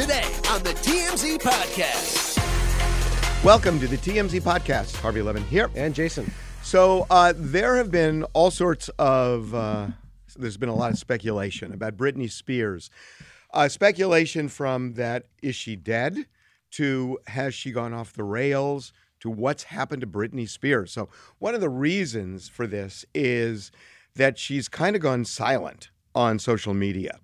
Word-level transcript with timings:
Today 0.00 0.24
on 0.48 0.62
the 0.62 0.70
TMZ 0.70 1.40
Podcast. 1.40 2.38
Welcome 3.44 3.78
to 3.80 3.86
the 3.86 3.98
TMZ 3.98 4.40
podcast. 4.40 4.96
Harvey 4.96 5.20
Levin 5.20 5.44
here. 5.44 5.70
And 5.74 5.94
Jason. 5.94 6.32
So 6.62 7.06
uh, 7.10 7.34
there 7.36 7.76
have 7.76 7.90
been 7.90 8.22
all 8.32 8.50
sorts 8.50 8.88
of. 8.98 9.54
Uh, 9.54 9.88
there's 10.38 10.56
been 10.56 10.70
a 10.70 10.74
lot 10.74 10.90
of 10.90 10.98
speculation 10.98 11.74
about 11.74 11.98
Britney 11.98 12.30
Spears. 12.30 12.88
Uh, 13.52 13.68
speculation 13.68 14.48
from 14.48 14.94
that 14.94 15.26
is 15.42 15.54
she 15.54 15.76
dead 15.76 16.24
to 16.70 17.18
has 17.26 17.54
she 17.54 17.70
gone 17.70 17.92
off 17.92 18.14
the 18.14 18.24
rails 18.24 18.94
to 19.18 19.28
what's 19.28 19.64
happened 19.64 20.00
to 20.00 20.06
Britney 20.06 20.48
Spears. 20.48 20.92
So 20.92 21.10
one 21.40 21.54
of 21.54 21.60
the 21.60 21.68
reasons 21.68 22.48
for 22.48 22.66
this 22.66 23.04
is 23.14 23.70
that 24.14 24.38
she's 24.38 24.66
kind 24.66 24.96
of 24.96 25.02
gone 25.02 25.26
silent 25.26 25.90
on 26.14 26.38
social 26.38 26.72
media. 26.72 27.18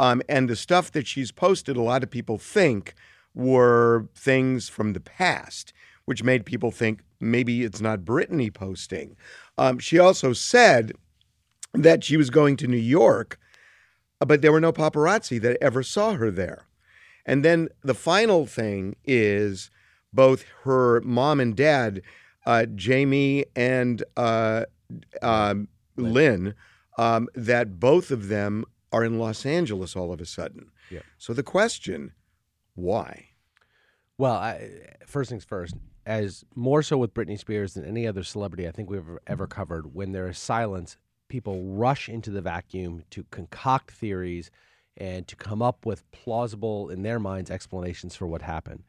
Um, 0.00 0.22
and 0.30 0.48
the 0.48 0.56
stuff 0.56 0.90
that 0.92 1.06
she's 1.06 1.30
posted, 1.30 1.76
a 1.76 1.82
lot 1.82 2.02
of 2.02 2.10
people 2.10 2.38
think 2.38 2.94
were 3.34 4.08
things 4.14 4.66
from 4.66 4.94
the 4.94 5.00
past, 5.00 5.74
which 6.06 6.24
made 6.24 6.46
people 6.46 6.70
think 6.70 7.02
maybe 7.20 7.64
it's 7.64 7.82
not 7.82 8.00
Britney 8.00 8.52
posting. 8.52 9.14
Um, 9.58 9.78
she 9.78 9.98
also 9.98 10.32
said 10.32 10.92
that 11.74 12.02
she 12.02 12.16
was 12.16 12.30
going 12.30 12.56
to 12.56 12.66
New 12.66 12.78
York, 12.78 13.38
but 14.20 14.40
there 14.40 14.52
were 14.52 14.60
no 14.60 14.72
paparazzi 14.72 15.38
that 15.42 15.58
ever 15.60 15.82
saw 15.82 16.14
her 16.14 16.30
there. 16.30 16.64
And 17.26 17.44
then 17.44 17.68
the 17.82 17.94
final 17.94 18.46
thing 18.46 18.96
is 19.04 19.70
both 20.14 20.46
her 20.62 21.02
mom 21.02 21.40
and 21.40 21.54
dad, 21.54 22.00
uh, 22.46 22.64
Jamie 22.74 23.44
and 23.54 24.02
uh, 24.16 24.64
um, 25.20 25.68
Lynne, 25.96 26.54
um, 26.96 27.28
that 27.34 27.78
both 27.78 28.10
of 28.10 28.28
them 28.28 28.64
are 28.92 29.04
in 29.04 29.18
Los 29.18 29.46
Angeles 29.46 29.96
all 29.96 30.12
of 30.12 30.20
a 30.20 30.26
sudden. 30.26 30.70
Yeah. 30.90 31.00
So 31.18 31.32
the 31.32 31.42
question, 31.42 32.12
why? 32.74 33.26
Well, 34.18 34.34
I, 34.34 34.96
first 35.06 35.30
things 35.30 35.44
first, 35.44 35.74
as 36.04 36.44
more 36.54 36.82
so 36.82 36.98
with 36.98 37.14
Britney 37.14 37.38
Spears 37.38 37.74
than 37.74 37.84
any 37.84 38.06
other 38.06 38.22
celebrity 38.22 38.66
I 38.66 38.70
think 38.70 38.90
we've 38.90 39.00
ever, 39.00 39.22
ever 39.26 39.46
covered, 39.46 39.94
when 39.94 40.12
there 40.12 40.28
is 40.28 40.38
silence, 40.38 40.96
people 41.28 41.64
rush 41.64 42.08
into 42.08 42.30
the 42.30 42.42
vacuum 42.42 43.04
to 43.10 43.24
concoct 43.30 43.92
theories 43.92 44.50
and 44.96 45.26
to 45.28 45.36
come 45.36 45.62
up 45.62 45.86
with 45.86 46.10
plausible, 46.10 46.90
in 46.90 47.02
their 47.02 47.18
minds, 47.18 47.50
explanations 47.50 48.16
for 48.16 48.26
what 48.26 48.42
happened. 48.42 48.82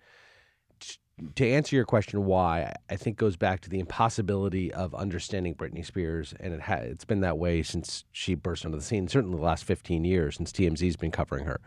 To 1.36 1.48
answer 1.48 1.76
your 1.76 1.86
question, 1.86 2.26
why, 2.26 2.74
I 2.90 2.96
think 2.96 3.18
goes 3.18 3.36
back 3.36 3.62
to 3.62 3.70
the 3.70 3.80
impossibility 3.80 4.74
of 4.74 4.96
understanding 4.96 5.56
Britney 5.56 5.86
Spears, 5.86 6.34
and 6.40 6.54
it 6.54 6.62
ha- 6.62 6.76
it's 6.82 7.06
been 7.06 7.22
that 7.22 7.38
way 7.38 7.62
since 7.62 8.06
she 8.12 8.34
burst 8.34 8.66
onto 8.66 8.78
the 8.78 8.84
scene, 8.84 9.08
certainly 9.08 9.38
the 9.38 9.44
last 9.44 9.64
15 9.64 10.04
years 10.04 10.36
since 10.38 10.52
TMZ's 10.52 10.96
been 10.96 11.12
covering 11.12 11.46
her. 11.46 11.60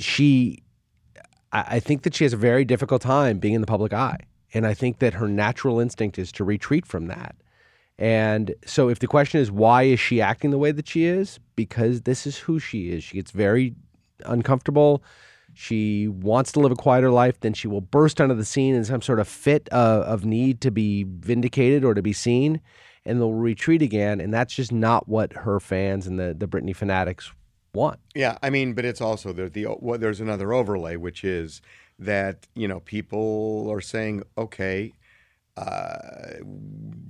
She 0.00 0.64
I 1.52 1.64
I 1.76 1.80
think 1.80 2.02
that 2.02 2.14
she 2.14 2.24
has 2.24 2.32
a 2.32 2.36
very 2.36 2.64
difficult 2.64 3.00
time 3.00 3.38
being 3.38 3.54
in 3.54 3.60
the 3.60 3.66
public 3.66 3.92
eye. 3.92 4.18
And 4.52 4.66
I 4.66 4.74
think 4.74 4.98
that 4.98 5.14
her 5.14 5.28
natural 5.28 5.80
instinct 5.80 6.18
is 6.18 6.30
to 6.32 6.44
retreat 6.44 6.86
from 6.86 7.06
that. 7.06 7.34
And 7.98 8.54
so 8.66 8.88
if 8.88 8.98
the 8.98 9.06
question 9.06 9.40
is 9.40 9.50
why 9.50 9.84
is 9.84 10.00
she 10.00 10.20
acting 10.20 10.50
the 10.50 10.58
way 10.58 10.72
that 10.72 10.88
she 10.88 11.04
is? 11.04 11.38
Because 11.56 12.02
this 12.02 12.26
is 12.26 12.38
who 12.38 12.58
she 12.58 12.90
is. 12.90 13.04
She 13.04 13.16
gets 13.16 13.30
very 13.30 13.74
uncomfortable. 14.26 15.02
She 15.54 16.08
wants 16.08 16.52
to 16.52 16.60
live 16.60 16.72
a 16.72 16.76
quieter 16.76 17.10
life, 17.10 17.40
then 17.40 17.54
she 17.54 17.68
will 17.68 17.80
burst 17.80 18.20
onto 18.20 18.34
the 18.34 18.44
scene 18.44 18.74
in 18.74 18.84
some 18.84 19.00
sort 19.00 19.20
of 19.20 19.28
fit 19.28 19.68
uh, 19.72 20.04
of 20.06 20.24
need 20.24 20.60
to 20.62 20.70
be 20.70 21.04
vindicated 21.04 21.84
or 21.84 21.94
to 21.94 22.02
be 22.02 22.12
seen, 22.12 22.60
and 23.04 23.20
they'll 23.20 23.32
retreat 23.32 23.80
again. 23.80 24.20
And 24.20 24.34
that's 24.34 24.54
just 24.54 24.72
not 24.72 25.08
what 25.08 25.32
her 25.32 25.60
fans 25.60 26.06
and 26.06 26.18
the, 26.18 26.34
the 26.36 26.48
Britney 26.48 26.74
fanatics 26.74 27.32
want. 27.72 28.00
Yeah, 28.14 28.38
I 28.42 28.50
mean, 28.50 28.74
but 28.74 28.84
it's 28.84 29.00
also 29.00 29.32
there. 29.32 29.48
The 29.48 29.68
well, 29.78 29.98
there's 29.98 30.20
another 30.20 30.52
overlay, 30.52 30.96
which 30.96 31.24
is 31.24 31.62
that 31.98 32.46
you 32.54 32.66
know 32.66 32.80
people 32.80 33.68
are 33.70 33.80
saying, 33.80 34.22
okay, 34.36 34.92
uh, 35.56 36.38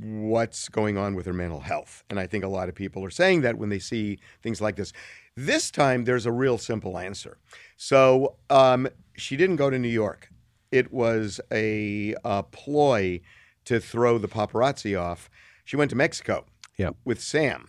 what's 0.00 0.68
going 0.68 0.96
on 0.98 1.14
with 1.14 1.26
her 1.26 1.32
mental 1.32 1.60
health? 1.60 2.04
And 2.10 2.18
I 2.18 2.26
think 2.26 2.44
a 2.44 2.48
lot 2.48 2.68
of 2.68 2.74
people 2.74 3.04
are 3.04 3.10
saying 3.10 3.42
that 3.42 3.58
when 3.58 3.68
they 3.68 3.78
see 3.78 4.18
things 4.42 4.60
like 4.60 4.76
this. 4.76 4.92
This 5.36 5.70
time, 5.70 6.04
there's 6.04 6.26
a 6.26 6.32
real 6.32 6.58
simple 6.58 6.98
answer. 6.98 7.38
So 7.76 8.36
um, 8.50 8.88
she 9.16 9.36
didn't 9.36 9.56
go 9.56 9.70
to 9.70 9.78
New 9.78 9.88
York. 9.88 10.28
It 10.70 10.92
was 10.92 11.40
a, 11.52 12.14
uh 12.24 12.42
ploy 12.42 13.20
to 13.64 13.80
throw 13.80 14.18
the 14.18 14.28
paparazzi 14.28 15.00
off. 15.00 15.30
She 15.64 15.76
went 15.76 15.90
to 15.90 15.96
Mexico 15.96 16.44
Yep. 16.76 16.96
with 17.04 17.20
Sam. 17.20 17.68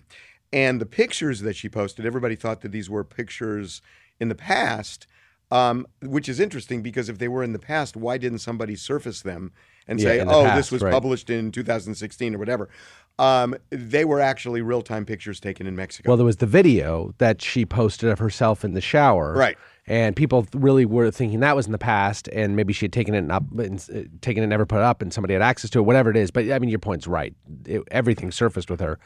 And 0.52 0.80
the 0.82 0.86
pictures 0.86 1.42
that 1.42 1.56
she 1.56 1.70
posted, 1.70 2.06
everybody 2.06 2.36
thought 2.36 2.62
that 2.62 2.72
these 2.72 2.90
were 2.90 3.04
pictures 3.04 3.82
in 4.20 4.30
the 4.30 4.36
past, 4.36 5.08
um, 5.52 5.86
which 6.02 6.28
is 6.30 6.40
interesting 6.40 6.82
because 6.82 7.10
if 7.10 7.18
they 7.18 7.28
were 7.28 7.44
in 7.44 7.54
the 7.54 7.60
past, 7.60 7.96
why 7.96 8.18
didn't 8.18 8.40
somebody 8.40 8.76
surface 8.76 9.22
them 9.22 9.52
and 9.88 10.00
Yeah, 10.00 10.06
say, 10.10 10.20
oh, 10.22 10.44
past, 10.44 10.56
this 10.58 10.72
was 10.72 10.82
right. 10.82 10.92
published 10.92 11.30
in 11.30 11.52
2016 11.52 12.36
or 12.36 12.38
whatever? 12.38 12.70
Um, 13.18 13.56
they 13.70 14.04
were 14.04 14.20
actually 14.20 14.62
real 14.62 14.82
time 14.82 15.06
pictures 15.06 15.40
taken 15.40 15.68
in 15.68 15.76
Mexico. 15.76 16.10
Well, 16.10 16.18
there 16.18 16.26
was 16.26 16.38
the 16.38 16.46
video 16.46 17.14
that 17.20 17.42
she 17.42 17.66
posted 17.66 18.10
of 18.10 18.20
herself 18.20 18.66
in 18.66 18.74
the 18.74 18.82
shower. 18.82 19.34
Right. 19.34 19.58
And 19.88 20.16
people 20.16 20.48
really 20.54 20.86
were 20.86 21.12
thinking 21.12 21.40
that 21.42 21.56
was 21.56 21.68
in 21.68 21.72
the 21.72 21.78
past, 21.78 22.28
and 22.30 22.56
maybe 22.56 22.74
she 22.74 22.86
had 22.86 22.92
taken 22.94 23.14
it 23.14 23.20
and 23.20 23.32
up, 23.32 23.44
and, 23.58 23.80
uh, 23.94 24.00
taken 24.22 24.42
it 24.42 24.46
and 24.46 24.50
never 24.50 24.66
put 24.66 24.78
it 24.78 24.82
up, 24.84 25.02
and 25.02 25.14
somebody 25.14 25.34
had 25.34 25.44
access 25.44 25.70
to 25.72 25.80
it, 25.80 25.84
whatever 25.84 26.10
it 26.10 26.18
is. 26.18 26.32
But 26.32 26.52
I 26.52 26.58
mean, 26.60 26.70
your 26.72 26.80
point's 26.80 27.06
right. 27.08 27.36
It, 27.66 27.84
everything 27.92 28.32
surfaced 28.32 28.70
with 28.72 28.80
her. 28.80 28.98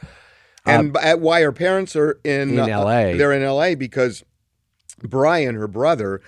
and 0.66 0.96
at 0.96 1.20
why 1.20 1.42
her 1.42 1.52
parents 1.52 1.94
are 1.96 2.18
in, 2.24 2.58
uh, 2.58 2.64
In 2.64 2.72
uh, 2.72 2.82
LA. 2.84 3.02
they're 3.16 3.32
in 3.32 3.44
LA 3.44 3.74
because 3.74 4.24
Brian, 5.02 5.54
her 5.54 5.68
brother, 5.68 6.20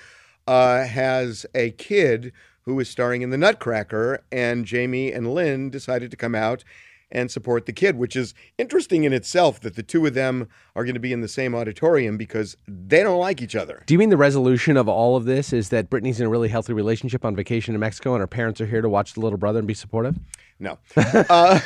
uh, 0.46 0.84
has 0.84 1.46
a 1.54 1.70
kid 1.72 2.32
who 2.64 2.78
is 2.80 2.88
starring 2.88 3.22
in 3.22 3.30
the 3.30 3.38
Nutcracker, 3.38 4.22
and 4.30 4.64
Jamie 4.64 5.12
and 5.12 5.34
Lynne 5.34 5.70
decided 5.70 6.10
to 6.10 6.16
come 6.16 6.34
out 6.34 6.64
and 7.12 7.30
support 7.30 7.66
the 7.66 7.72
kid, 7.72 7.96
which 7.96 8.16
is 8.16 8.34
interesting 8.58 9.04
in 9.04 9.12
itself 9.12 9.60
that 9.60 9.76
the 9.76 9.82
two 9.82 10.04
of 10.06 10.14
them 10.14 10.48
are 10.74 10.82
going 10.82 10.94
to 10.94 11.00
be 11.00 11.12
in 11.12 11.20
the 11.20 11.28
same 11.28 11.54
auditorium 11.54 12.16
because 12.16 12.56
they 12.66 13.02
don't 13.02 13.20
like 13.20 13.42
each 13.42 13.54
other. 13.54 13.82
Do 13.86 13.94
you 13.94 13.98
mean 13.98 14.08
the 14.08 14.16
resolution 14.16 14.76
of 14.76 14.88
all 14.88 15.14
of 15.14 15.24
this 15.24 15.52
is 15.52 15.68
that 15.68 15.90
Britney's 15.90 16.20
in 16.20 16.26
a 16.26 16.30
really 16.30 16.48
healthy 16.48 16.72
relationship 16.72 17.24
on 17.24 17.36
vacation 17.36 17.74
in 17.74 17.80
Mexico, 17.80 18.14
and 18.14 18.20
her 18.20 18.26
parents 18.26 18.60
are 18.60 18.66
here 18.66 18.80
to 18.80 18.88
watch 18.88 19.12
the 19.12 19.20
little 19.20 19.38
brother 19.38 19.58
and 19.58 19.68
be 19.68 19.74
supportive? 19.74 20.18
No. 20.58 20.78
uh, 20.96 21.60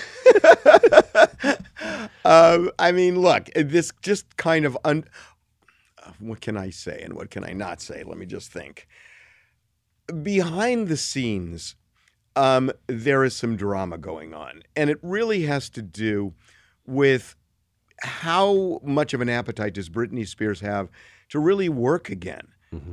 uh, 2.25 2.59
I 2.79 2.93
mean, 2.93 3.21
look, 3.21 3.49
this 3.55 3.93
just 4.03 4.37
kind 4.37 4.65
of 4.65 4.77
un- 4.85 5.05
what 6.19 6.41
can 6.41 6.57
I 6.57 6.71
say 6.71 7.01
and 7.03 7.15
what 7.15 7.31
can 7.31 7.45
I 7.45 7.53
not 7.53 7.81
say? 7.81 8.03
Let 8.05 8.19
me 8.19 8.27
just 8.27 8.51
think. 8.53 8.89
Behind 10.23 10.89
the 10.89 10.97
scenes, 10.97 11.75
um, 12.37 12.71
there 12.87 13.25
is 13.25 13.35
some 13.35 13.57
drama 13.57 13.99
going 13.99 14.35
on, 14.35 14.63
and 14.77 14.91
it 14.91 14.99
really 15.03 15.43
has 15.43 15.69
to 15.71 15.83
do 15.83 16.35
with 16.87 17.35
how 18.03 18.81
much 18.85 19.15
of 19.15 19.21
an 19.21 19.29
appetite 19.29 19.73
does 19.75 19.89
Britney 19.89 20.27
Spears 20.27 20.61
have 20.61 20.89
to 21.31 21.39
really 21.41 21.69
work 21.69 22.11
again? 22.11 22.49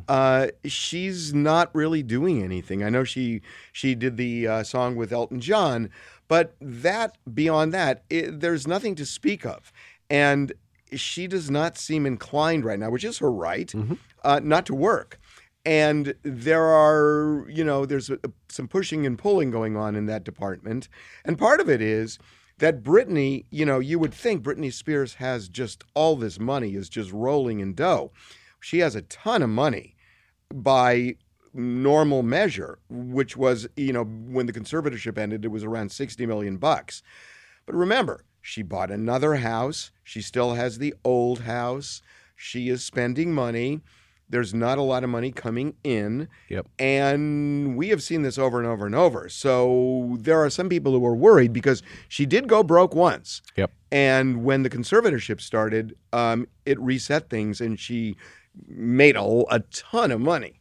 Uh, 0.08 0.48
she's 0.66 1.34
not 1.34 1.70
really 1.76 2.04
doing 2.04 2.42
anything. 2.42 2.84
I 2.84 2.90
know 2.90 3.04
she 3.04 3.42
she 3.74 3.96
did 3.96 4.16
the 4.18 4.48
uh, 4.48 4.64
song 4.64 4.96
with 4.96 5.12
Elton 5.12 5.42
John, 5.42 5.90
but 6.30 6.56
that 6.62 7.18
beyond 7.34 7.74
that, 7.74 8.04
it, 8.10 8.40
there's 8.40 8.66
nothing 8.66 8.96
to 8.96 9.06
speak 9.06 9.46
of, 9.46 9.74
and 10.10 10.54
she 10.94 11.28
does 11.28 11.50
not 11.52 11.78
seem 11.78 12.06
inclined 12.06 12.64
right 12.64 12.80
now, 12.80 12.92
which 12.92 13.04
is 13.04 13.18
her 13.18 13.32
right, 13.32 13.74
uh, 14.24 14.40
not 14.42 14.66
to 14.68 14.76
work. 14.76 15.20
And 15.66 16.14
there 16.24 16.66
are, 16.66 17.46
you 17.50 17.64
know, 17.64 17.86
there's 17.86 18.10
a, 18.10 18.20
some 18.50 18.68
pushing 18.68 19.06
and 19.06 19.18
pulling 19.18 19.50
going 19.50 19.78
on 19.78 19.96
in 19.96 20.08
that 20.08 20.26
department, 20.26 20.90
and 21.24 21.38
part 21.38 21.62
of 21.62 21.70
it 21.70 21.82
is 21.82 22.20
that 22.60 22.84
Britney, 22.84 23.46
you 23.50 23.66
know, 23.66 23.80
you 23.80 23.98
would 23.98 24.14
think 24.14 24.44
Britney 24.44 24.72
Spears 24.72 25.16
has 25.16 25.50
just 25.50 25.84
all 25.94 26.16
this 26.16 26.40
money 26.40 26.76
is 26.76 26.90
just 26.90 27.12
rolling 27.12 27.60
in 27.62 27.74
dough. 27.74 28.12
She 28.60 28.80
has 28.80 28.96
a 28.96 29.02
ton 29.04 29.42
of 29.42 29.50
money 29.50 29.96
by 30.54 31.16
normal 31.54 32.24
measure, 32.24 32.80
which 32.90 33.38
was, 33.38 33.68
you 33.76 33.94
know, 33.94 34.04
when 34.04 34.46
the 34.46 34.54
conservatorship 34.54 35.18
ended, 35.18 35.46
it 35.46 35.50
was 35.50 35.64
around 35.64 35.92
60 35.92 36.26
million 36.26 36.58
bucks. 36.58 37.04
But 37.66 37.76
remember, 37.76 38.26
She 38.46 38.62
bought 38.62 38.92
another 38.92 39.36
house. 39.36 39.92
She 40.04 40.22
still 40.22 40.54
has 40.54 40.78
the 40.78 40.94
old 41.06 41.40
house. 41.42 42.02
She 42.36 42.68
is 42.68 42.84
spending 42.84 43.34
money. 43.34 43.80
There's 44.34 44.52
not 44.52 44.80
a 44.80 44.82
lot 44.82 45.04
of 45.04 45.12
money 45.12 45.32
coming 45.32 45.76
in. 45.84 46.28
Yep. 46.50 46.68
And 46.80 47.78
we 47.78 47.90
have 47.90 48.02
seen 48.02 48.24
this 48.24 48.40
over 48.40 48.58
and 48.58 48.68
over 48.68 48.88
and 48.88 48.96
over. 48.96 49.30
So 49.30 50.18
there 50.20 50.44
are 50.44 50.50
some 50.50 50.70
people 50.70 50.92
who 50.94 51.06
are 51.06 51.16
worried 51.16 51.54
because 51.54 51.84
she 52.10 52.26
did 52.26 52.48
go 52.48 52.64
broke 52.64 52.96
once. 52.96 53.44
Yep. 53.58 53.72
And 53.92 54.44
when 54.44 54.64
the 54.64 54.72
conservatorship 54.72 55.40
started, 55.40 55.96
um, 56.14 56.48
it 56.66 56.80
reset 56.80 57.30
things 57.30 57.62
and 57.62 57.80
she 57.80 58.18
made 58.68 59.16
a, 59.16 59.44
a 59.52 59.60
ton 59.72 60.10
of 60.10 60.20
money. 60.20 60.60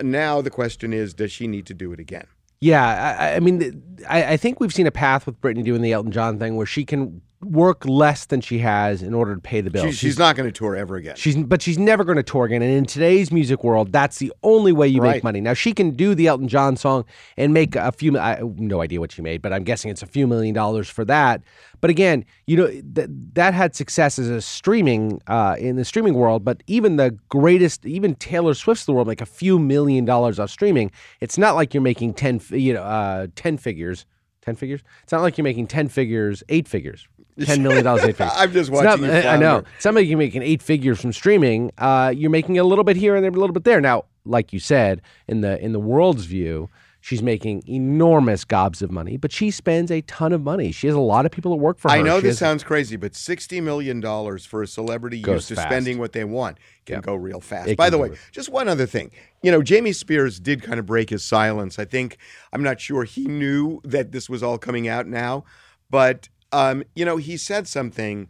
Now 0.00 0.40
the 0.40 0.48
question 0.48 0.94
is, 0.94 1.12
does 1.12 1.30
she 1.30 1.46
need 1.46 1.66
to 1.66 1.74
do 1.74 1.92
it 1.92 2.00
again? 2.00 2.26
Yeah, 2.60 3.16
I, 3.20 3.34
I 3.34 3.40
mean, 3.40 3.82
I, 4.08 4.32
I 4.32 4.36
think 4.38 4.58
we've 4.58 4.72
seen 4.72 4.86
a 4.86 4.90
path 4.90 5.26
with 5.26 5.38
Britney 5.42 5.64
doing 5.64 5.82
the 5.82 5.92
Elton 5.92 6.12
John 6.12 6.38
thing 6.38 6.56
where 6.56 6.64
she 6.64 6.86
can 6.86 7.20
work 7.42 7.84
less 7.86 8.26
than 8.26 8.40
she 8.40 8.58
has 8.58 9.02
in 9.02 9.14
order 9.14 9.34
to 9.34 9.40
pay 9.40 9.60
the 9.60 9.70
bills. 9.70 9.86
She, 9.96 10.06
she's 10.08 10.18
not 10.18 10.36
going 10.36 10.48
to 10.48 10.52
tour 10.56 10.76
ever 10.76 10.96
again. 10.96 11.16
She's 11.16 11.36
but 11.36 11.60
she's 11.60 11.78
never 11.78 12.04
going 12.04 12.16
to 12.16 12.22
tour 12.22 12.44
again. 12.44 12.62
And 12.62 12.72
in 12.72 12.84
today's 12.86 13.32
music 13.32 13.64
world, 13.64 13.92
that's 13.92 14.18
the 14.18 14.32
only 14.42 14.72
way 14.72 14.86
you 14.88 15.00
Right. 15.02 15.16
make 15.16 15.24
money. 15.24 15.40
Now 15.40 15.54
she 15.54 15.72
can 15.72 15.90
do 15.92 16.14
the 16.14 16.26
Elton 16.28 16.48
John 16.48 16.76
song 16.76 17.04
and 17.36 17.52
make 17.52 17.74
a 17.74 17.90
few. 17.92 18.18
I 18.18 18.36
have 18.36 18.58
no 18.58 18.80
idea 18.80 19.00
what 19.00 19.12
she 19.12 19.22
made, 19.22 19.42
but 19.42 19.52
I'm 19.52 19.64
guessing 19.64 19.90
it's 19.90 20.02
a 20.02 20.06
few 20.06 20.26
million 20.26 20.54
dollars 20.54 20.88
for 20.88 21.04
that. 21.06 21.42
But 21.80 21.90
again, 21.90 22.24
you 22.46 22.56
know 22.56 22.68
that 22.92 23.08
that 23.34 23.54
had 23.54 23.74
success 23.74 24.18
as 24.18 24.28
a 24.28 24.40
streaming 24.40 25.20
uh, 25.26 25.56
in 25.58 25.76
the 25.76 25.84
streaming 25.84 26.14
world. 26.14 26.44
But 26.44 26.62
even 26.68 26.96
the 26.96 27.18
greatest, 27.28 27.84
even 27.84 28.14
Taylor 28.14 28.54
Swift's 28.54 28.82
of 28.84 28.86
the 28.86 28.92
world, 28.92 29.08
make 29.08 29.20
a 29.20 29.26
few 29.26 29.58
million 29.58 30.04
dollars 30.04 30.38
off 30.38 30.50
streaming. 30.50 30.92
It's 31.20 31.38
not 31.38 31.54
like 31.56 31.74
you're 31.74 31.82
making 31.82 32.14
ten, 32.14 32.40
you 32.50 32.74
know, 32.74 32.82
uh, 32.82 33.26
ten 33.34 33.56
figures. 33.56 34.06
Ten 34.42 34.56
figures. 34.56 34.82
It's 35.04 35.12
not 35.12 35.22
like 35.22 35.38
you're 35.38 35.44
making 35.44 35.68
ten 35.68 35.86
figures, 35.88 36.42
eight 36.48 36.66
figures. 36.66 37.06
Ten 37.40 37.62
million 37.62 37.84
dollars, 37.84 38.02
eight 38.04 38.16
figures. 38.16 38.32
I'm 38.36 38.52
just 38.52 38.70
not- 38.70 38.84
watching 39.00 39.04
you 39.06 39.10
I- 39.12 39.34
I 39.34 39.36
know. 39.36 39.64
Somebody 39.78 40.08
can 40.08 40.18
make 40.18 40.34
an 40.34 40.42
eight 40.42 40.62
figures 40.62 41.00
from 41.00 41.12
streaming. 41.12 41.70
Uh, 41.78 42.12
you're 42.14 42.30
making 42.30 42.58
a 42.58 42.64
little 42.64 42.84
bit 42.84 42.96
here 42.96 43.14
and 43.16 43.24
there, 43.24 43.30
a 43.30 43.34
little 43.34 43.54
bit 43.54 43.64
there. 43.64 43.80
Now, 43.80 44.04
like 44.24 44.52
you 44.52 44.58
said, 44.60 45.00
in 45.28 45.40
the 45.40 45.58
in 45.64 45.72
the 45.72 45.80
world's 45.80 46.26
view, 46.26 46.68
she's 47.00 47.22
making 47.22 47.62
enormous 47.66 48.44
gobs 48.44 48.82
of 48.82 48.90
money, 48.90 49.16
but 49.16 49.32
she 49.32 49.50
spends 49.50 49.90
a 49.90 50.02
ton 50.02 50.32
of 50.32 50.42
money. 50.42 50.70
She 50.72 50.86
has 50.88 50.94
a 50.94 51.00
lot 51.00 51.24
of 51.26 51.32
people 51.32 51.50
that 51.52 51.56
work 51.56 51.78
for 51.78 51.90
her. 51.90 51.96
I 51.96 52.02
know 52.02 52.18
She 52.18 52.24
this 52.26 52.32
has- 52.32 52.38
sounds 52.38 52.62
crazy, 52.64 52.96
but 52.96 53.16
sixty 53.16 53.60
million 53.62 53.98
dollars 54.00 54.44
for 54.44 54.62
a 54.62 54.66
celebrity 54.66 55.18
used 55.26 55.48
to 55.48 55.54
fast. 55.56 55.68
spending 55.68 55.98
what 55.98 56.12
they 56.12 56.24
want 56.24 56.58
can 56.84 56.96
Yep. 56.96 57.04
go 57.04 57.14
real 57.14 57.40
fast. 57.40 57.68
It 57.70 57.78
By 57.78 57.88
the 57.90 57.96
way, 57.98 58.10
just 58.30 58.50
one 58.50 58.68
other 58.68 58.84
thing. 58.86 59.10
You 59.42 59.50
know, 59.52 59.62
Jamie 59.62 59.92
Spears 59.94 60.38
did 60.38 60.62
kind 60.62 60.78
of 60.78 60.84
break 60.86 61.08
his 61.10 61.24
silence. 61.24 61.78
I 61.78 61.86
think 61.86 62.18
I'm 62.52 62.62
not 62.62 62.78
sure 62.80 63.04
he 63.04 63.24
knew 63.24 63.80
that 63.84 64.12
this 64.12 64.28
was 64.28 64.42
all 64.42 64.58
coming 64.58 64.86
out 64.86 65.06
now, 65.08 65.44
but 65.90 66.28
um, 66.52 66.84
you 66.94 67.04
know, 67.04 67.16
he 67.16 67.36
said 67.36 67.66
something 67.66 68.28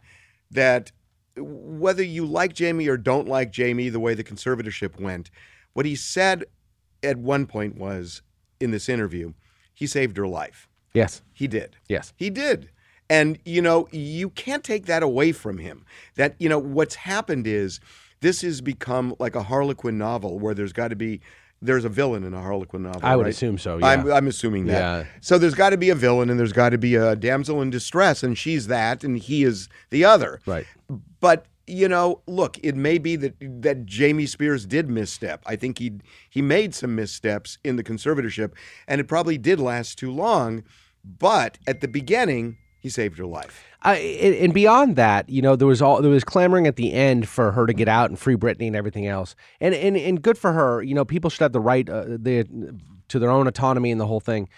that 0.51 0.91
whether 1.37 2.03
you 2.03 2.25
like 2.25 2.53
Jamie 2.53 2.87
or 2.87 2.97
don't 2.97 3.27
like 3.27 3.51
Jamie, 3.51 3.89
the 3.89 3.99
way 3.99 4.13
the 4.13 4.23
conservatorship 4.23 4.99
went, 4.99 5.29
what 5.73 5.85
he 5.85 5.95
said 5.95 6.45
at 7.01 7.17
one 7.17 7.45
point 7.47 7.77
was 7.77 8.21
in 8.59 8.71
this 8.71 8.87
interview, 8.87 9.33
he 9.73 9.87
saved 9.87 10.15
her 10.17 10.27
life. 10.27 10.67
yes, 10.93 11.21
He 11.33 11.47
did. 11.47 11.75
yes. 11.89 12.13
He 12.15 12.29
did. 12.29 12.69
And, 13.09 13.39
you 13.45 13.61
know, 13.61 13.87
you 13.91 14.29
can't 14.29 14.63
take 14.63 14.85
that 14.85 15.03
away 15.03 15.31
from 15.33 15.57
him. 15.57 15.85
That, 16.15 16.35
you 16.39 16.47
know, 16.47 16.59
what's 16.59 16.95
happened 16.95 17.45
is 17.47 17.79
this 18.21 18.41
has 18.41 18.61
become 18.61 19.15
like 19.19 19.35
a 19.35 19.43
Harlequin 19.43 19.97
novel 19.97 20.39
where 20.39 20.53
there's 20.53 20.71
got 20.71 20.87
to 20.89 20.95
be, 20.95 21.19
there's 21.63 21.85
a 21.85 21.89
villain 21.89 22.23
in 22.23 22.33
a 22.33 22.41
Harlequin 22.41 22.83
novel. 22.83 23.01
I 23.03 23.15
would 23.15 23.23
right? 23.23 23.33
assume 23.33 23.57
so. 23.57 23.77
Yeah. 23.77 23.87
I'm, 23.87 24.11
I'm 24.11 24.27
assuming 24.27 24.65
that. 24.65 24.79
Yeah. 24.79 25.05
So 25.21 25.37
there's 25.37 25.55
got 25.55 25.69
to 25.69 25.77
be 25.77 25.89
a 25.89 25.95
villain 25.95 26.29
and 26.29 26.39
there's 26.39 26.53
got 26.53 26.69
to 26.69 26.77
be 26.77 26.95
a 26.95 27.15
damsel 27.15 27.61
in 27.61 27.69
distress, 27.69 28.23
and 28.23 28.37
she's 28.37 28.67
that, 28.67 29.03
and 29.03 29.17
he 29.17 29.43
is 29.43 29.69
the 29.89 30.05
other. 30.05 30.41
right. 30.45 30.65
But 31.19 31.45
you 31.65 31.87
know, 31.87 32.21
look, 32.27 32.57
it 32.61 32.75
may 32.75 32.97
be 32.97 33.15
that 33.15 33.35
that 33.39 33.85
Jamie 33.85 34.25
Spears 34.25 34.65
did 34.65 34.89
misstep. 34.89 35.41
I 35.45 35.55
think 35.55 35.79
he 35.79 35.93
he 36.29 36.41
made 36.41 36.75
some 36.75 36.95
missteps 36.95 37.57
in 37.63 37.77
the 37.77 37.83
conservatorship, 37.83 38.51
and 38.87 38.99
it 38.99 39.07
probably 39.07 39.37
did 39.37 39.59
last 39.59 39.97
too 39.97 40.11
long. 40.11 40.63
But 41.05 41.57
at 41.67 41.81
the 41.81 41.87
beginning, 41.87 42.57
he 42.83 42.89
saved 42.89 43.17
her 43.17 43.25
life. 43.25 43.65
I, 43.81 43.95
and 43.95 44.53
beyond 44.53 44.97
that, 44.97 45.29
you 45.29 45.41
know, 45.41 45.55
there 45.55 45.67
was 45.67 45.81
all 45.81 46.01
there 46.01 46.11
was 46.11 46.25
clamoring 46.25 46.67
at 46.67 46.75
the 46.75 46.91
end 46.91 47.29
for 47.29 47.53
her 47.53 47.65
to 47.65 47.73
get 47.73 47.87
out 47.87 48.09
and 48.09 48.19
free 48.19 48.35
Britney 48.35 48.67
and 48.67 48.75
everything 48.75 49.07
else, 49.07 49.35
and 49.61 49.73
and 49.73 49.95
and 49.95 50.21
good 50.21 50.37
for 50.37 50.51
her. 50.51 50.83
You 50.83 50.93
know, 50.93 51.05
people 51.05 51.29
should 51.29 51.41
have 51.41 51.53
the 51.53 51.61
right 51.61 51.89
uh, 51.89 52.03
the, 52.07 52.45
to 53.07 53.19
their 53.19 53.31
own 53.31 53.47
autonomy 53.47 53.89
and 53.89 54.01
the 54.01 54.05
whole 54.05 54.19
thing. 54.19 54.49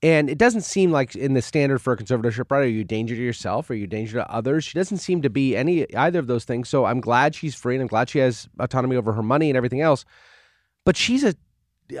And 0.00 0.30
it 0.30 0.38
doesn't 0.38 0.60
seem 0.62 0.92
like 0.92 1.16
in 1.16 1.34
the 1.34 1.42
standard 1.42 1.80
for 1.80 1.92
a 1.92 1.96
conservatorship, 1.96 2.50
right? 2.50 2.60
Are 2.60 2.68
you 2.68 2.82
a 2.82 2.84
danger 2.84 3.16
to 3.16 3.20
yourself? 3.20 3.68
Or 3.68 3.72
are 3.72 3.76
you 3.76 3.84
a 3.84 3.88
danger 3.88 4.18
to 4.18 4.32
others? 4.32 4.64
She 4.64 4.78
doesn't 4.78 4.98
seem 4.98 5.22
to 5.22 5.30
be 5.30 5.56
any 5.56 5.92
either 5.94 6.20
of 6.20 6.28
those 6.28 6.44
things. 6.44 6.68
So 6.68 6.84
I'm 6.84 7.00
glad 7.00 7.34
she's 7.34 7.54
free, 7.54 7.74
and 7.74 7.82
I'm 7.82 7.88
glad 7.88 8.08
she 8.08 8.20
has 8.20 8.48
autonomy 8.60 8.96
over 8.96 9.12
her 9.12 9.24
money 9.24 9.50
and 9.50 9.56
everything 9.56 9.80
else. 9.80 10.04
But 10.86 10.96
she's 10.96 11.24
a. 11.24 11.34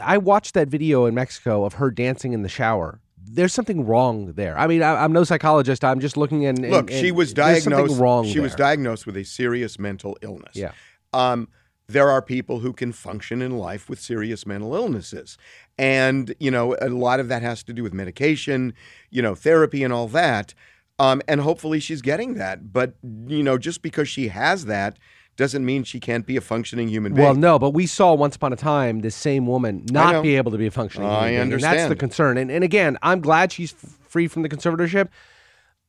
I 0.02 0.16
watched 0.16 0.54
that 0.54 0.68
video 0.68 1.06
in 1.06 1.14
Mexico 1.14 1.64
of 1.64 1.74
her 1.74 1.90
dancing 1.90 2.32
in 2.32 2.42
the 2.42 2.48
shower. 2.48 3.00
There's 3.30 3.52
something 3.52 3.86
wrong 3.86 4.32
there. 4.32 4.58
I 4.58 4.66
mean, 4.66 4.82
I, 4.82 5.04
I'm 5.04 5.12
no 5.12 5.24
psychologist. 5.24 5.84
I'm 5.84 6.00
just 6.00 6.16
looking 6.16 6.46
and, 6.46 6.58
and- 6.58 6.70
Look, 6.72 6.90
she 6.90 7.08
and 7.08 7.16
was 7.16 7.32
diagnosed. 7.32 7.98
wrong. 8.00 8.26
she 8.26 8.40
was 8.40 8.54
diagnosed 8.54 9.06
with 9.06 9.16
a 9.16 9.24
serious 9.24 9.78
mental 9.78 10.16
illness. 10.22 10.54
Yeah. 10.54 10.72
Um, 11.12 11.48
there 11.88 12.10
are 12.10 12.20
people 12.20 12.58
who 12.60 12.72
can 12.74 12.92
function 12.92 13.40
in 13.40 13.56
life 13.56 13.88
with 13.88 13.98
serious 13.98 14.44
mental 14.46 14.74
illnesses. 14.74 15.38
And, 15.78 16.34
you 16.38 16.50
know, 16.50 16.76
a 16.82 16.88
lot 16.90 17.18
of 17.18 17.28
that 17.28 17.40
has 17.42 17.62
to 17.64 17.72
do 17.72 17.82
with 17.82 17.94
medication, 17.94 18.74
you 19.10 19.22
know, 19.22 19.34
therapy 19.34 19.82
and 19.82 19.92
all 19.92 20.06
that. 20.08 20.52
Um, 20.98 21.22
and 21.26 21.40
hopefully 21.40 21.80
she's 21.80 22.02
getting 22.02 22.34
that. 22.34 22.72
But, 22.72 22.94
you 23.26 23.42
know, 23.42 23.56
just 23.56 23.80
because 23.80 24.08
she 24.08 24.28
has 24.28 24.66
that 24.66 24.98
doesn't 25.38 25.64
mean 25.64 25.84
she 25.84 26.00
can't 26.00 26.26
be 26.26 26.36
a 26.36 26.40
functioning 26.40 26.88
human 26.88 27.14
being. 27.14 27.24
Well, 27.24 27.34
no, 27.34 27.58
but 27.58 27.70
we 27.70 27.86
saw 27.86 28.12
once 28.12 28.36
upon 28.36 28.52
a 28.52 28.56
time 28.56 29.00
this 29.00 29.14
same 29.14 29.46
woman 29.46 29.86
not 29.90 30.22
be 30.22 30.36
able 30.36 30.50
to 30.50 30.58
be 30.58 30.66
a 30.66 30.70
functioning. 30.70 31.08
I 31.08 31.30
human 31.30 31.48
being, 31.48 31.52
And 31.54 31.62
that's 31.62 31.88
the 31.88 31.96
concern. 31.96 32.36
And, 32.36 32.50
and 32.50 32.62
again, 32.64 32.98
I'm 33.02 33.20
glad 33.20 33.52
she's 33.52 33.70
free 33.72 34.26
from 34.28 34.42
the 34.42 34.48
conservatorship. 34.48 35.08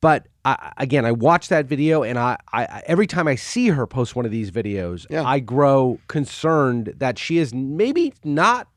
But 0.00 0.28
I, 0.46 0.72
again, 0.78 1.04
I 1.04 1.12
watched 1.12 1.50
that 1.50 1.66
video, 1.66 2.02
and 2.02 2.18
I, 2.18 2.38
I 2.52 2.62
I- 2.64 2.82
every 2.86 3.06
time 3.06 3.28
I 3.28 3.34
see 3.34 3.68
her 3.68 3.86
post 3.86 4.16
one 4.16 4.24
of 4.24 4.30
these 4.30 4.50
videos, 4.50 5.04
Yeah. 5.10 5.24
I 5.24 5.40
grow 5.40 5.98
concerned 6.08 6.94
that 6.96 7.18
she 7.18 7.36
is 7.36 7.52
maybe 7.52 8.14
not 8.24 8.68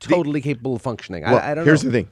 totally 0.00 0.40
capable 0.40 0.74
of 0.76 0.80
functioning. 0.80 1.24
Well, 1.24 1.34
I, 1.36 1.50
I 1.50 1.54
don't 1.54 1.56
know. 1.58 1.64
here's 1.64 1.84
know. 1.84 1.90
the 1.90 1.98
thing 2.04 2.08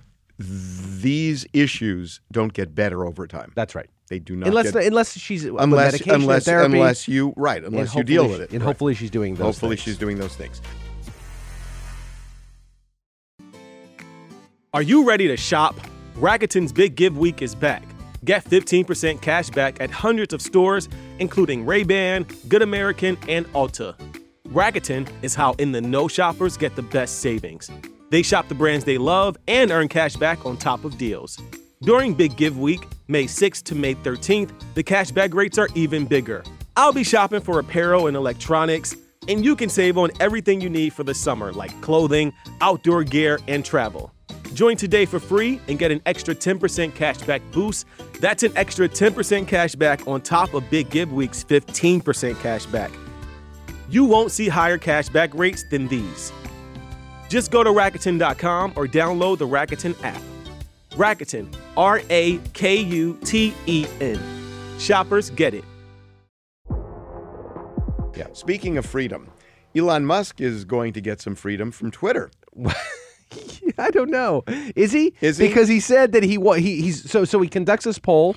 these 1.01 1.47
issues 1.53 2.21
don't 2.33 2.53
get 2.53 2.75
better 2.75 3.05
over 3.07 3.27
time. 3.27 3.53
That's 3.55 3.75
right. 3.75 3.89
They 4.11 4.19
do 4.19 4.35
not 4.37 4.49
Unless 4.49 4.73
get 4.73 4.85
unless 4.85 5.17
she's 5.17 5.45
unless 5.45 5.93
medication 5.93 6.15
unless 6.23 6.45
therapy, 6.45 6.75
unless 6.75 7.07
you 7.09 7.33
right 7.37 7.63
unless 7.65 7.95
you 7.95 8.03
deal 8.03 8.25
hopefully 8.25 8.41
with 8.41 8.51
it 8.51 8.53
and 8.53 8.61
Right. 8.61 8.67
hopefully 8.67 8.95
she's 8.95 9.11
doing 9.11 9.37
those. 9.37 9.45
hopefully 9.55 9.77
things. 9.77 9.85
she's 9.85 9.97
doing 9.99 10.19
those 10.19 10.35
things 10.35 10.61
Are 14.75 14.83
you 14.83 15.07
ready 15.07 15.27
to 15.29 15.37
shop? 15.37 15.75
Rakuten's 16.17 16.73
Big 16.73 16.95
Give 16.95 17.17
Week 17.19 17.43
is 17.43 17.55
back. 17.57 17.83
Get 18.25 18.45
15% 18.45 19.21
cash 19.21 19.51
back 19.51 19.81
at 19.81 19.91
hundreds 19.91 20.33
of 20.33 20.41
stores, 20.43 20.89
including 21.19 21.67
Ray-Ban, 21.67 22.25
Good 22.49 22.63
American, 22.63 23.17
and 23.29 23.47
Ulta. 23.53 23.95
Rakuten 24.49 25.09
is 25.23 25.35
how 25.35 25.55
in 25.55 25.73
the 25.73 25.81
know 25.81 26.07
shoppers 26.07 26.57
get 26.57 26.77
the 26.77 26.83
best 26.83 27.19
savings. 27.21 27.69
They 28.11 28.23
shop 28.23 28.49
the 28.49 28.55
brands 28.55 28.85
they 28.85 28.99
love 28.99 29.37
and 29.49 29.71
earn 29.73 29.89
cash 29.89 30.15
back 30.17 30.45
on 30.47 30.57
top 30.57 30.85
of 30.85 30.97
deals. 30.99 31.37
During 31.83 32.13
Big 32.13 32.37
Give 32.37 32.59
Week, 32.59 32.87
May 33.09 33.25
6th 33.25 33.63
to 33.65 33.75
May 33.75 33.95
13th, 33.95 34.51
the 34.75 34.85
cashback 34.85 35.33
rates 35.33 35.57
are 35.57 35.71
even 35.75 36.05
bigger. 36.05 36.45
I'll 36.77 36.93
be 36.93 37.03
shopping 37.03 37.41
for 37.41 37.59
apparel 37.59 38.07
and 38.07 38.15
electronics, 38.15 38.95
and 39.29 39.43
you 39.43 39.57
can 39.57 39.71
save 39.71 39.97
on 39.97 40.11
everything 40.21 40.61
you 40.61 40.69
need 40.69 40.93
for 40.93 41.05
the 41.05 41.15
summer, 41.15 41.55
like 41.55 41.81
clothing, 41.81 42.35
outdoor 42.61 43.03
gear, 43.03 43.41
and 43.49 43.65
travel. 43.65 44.13
Join 44.53 44.77
today 44.77 45.07
for 45.07 45.19
free 45.19 45.59
and 45.69 45.79
get 45.79 45.91
an 45.91 46.03
extra 46.05 46.35
10% 46.35 46.93
cashback 46.93 47.41
boost. 47.51 47.87
That's 48.21 48.43
an 48.43 48.53
extra 48.57 48.87
10% 48.87 49.47
cashback 49.47 50.07
on 50.07 50.21
top 50.21 50.53
of 50.53 50.69
Big 50.69 50.91
Give 50.91 51.11
Week's 51.11 51.43
15% 51.43 52.03
cashback. 52.03 52.93
You 53.89 54.05
won't 54.05 54.33
see 54.33 54.49
higher 54.49 54.77
cashback 54.77 55.31
rates 55.33 55.65
than 55.71 55.89
these. 55.89 56.31
Just 57.31 57.51
go 57.51 57.65
to 57.65 57.71
Rakuten.com 57.71 58.75
or 58.77 58.87
download 58.87 59.39
the 59.39 59.49
Rakuten 59.49 59.97
app. 60.05 60.21
Rakuten, 60.93 61.53
R 61.77 62.01
A 62.11 62.39
K 62.53 62.77
U 62.77 63.19
T 63.25 63.55
E 63.67 63.87
N. 64.01 64.19
Shoppers 64.79 65.31
get 65.31 65.55
it. 65.55 65.65
Yeah. 68.17 68.27
Speaking 68.33 68.77
of 68.77 68.85
freedom 68.87 69.31
elon 69.77 70.05
musk 70.05 70.41
is 70.41 70.65
going 70.65 70.93
to 70.93 71.01
get 71.01 71.21
some 71.21 71.37
freedom 71.37 71.71
from 71.71 71.93
twitter 71.93 72.29
I 73.79 73.91
don't 73.93 74.11
know. 74.11 74.43
Is 74.75 74.91
he? 74.91 75.15
Is 75.21 75.39
he? 75.39 75.47
Because 75.47 75.69
he 75.69 75.79
said 75.79 76.11
that 76.13 76.25
he 76.25 76.37
wa- 76.37 76.55
he 76.55 76.83
he's 76.83 77.09
so 77.09 77.25
so 77.25 77.41
he 77.41 77.49
conducts 77.49 77.85
this 77.85 77.99
poll 78.01 78.35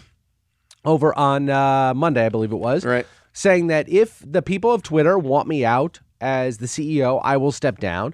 over 0.86 1.18
on 1.18 1.50
uh, 1.50 1.94
Monday, 1.96 2.24
I 2.26 2.30
believe 2.30 2.52
it 2.52 2.58
was, 2.58 2.86
Right. 2.86 3.08
saying 3.34 3.68
that 3.68 3.90
if 3.90 4.22
the 4.24 4.44
people 4.44 4.72
of 4.72 4.84
Twitter 4.84 5.18
want 5.18 5.48
me 5.48 5.66
out 5.66 6.00
as 6.22 6.60
the 6.60 6.68
CEO, 6.68 7.20
I 7.24 7.38
will 7.38 7.52
step 7.52 7.80
down. 7.80 8.14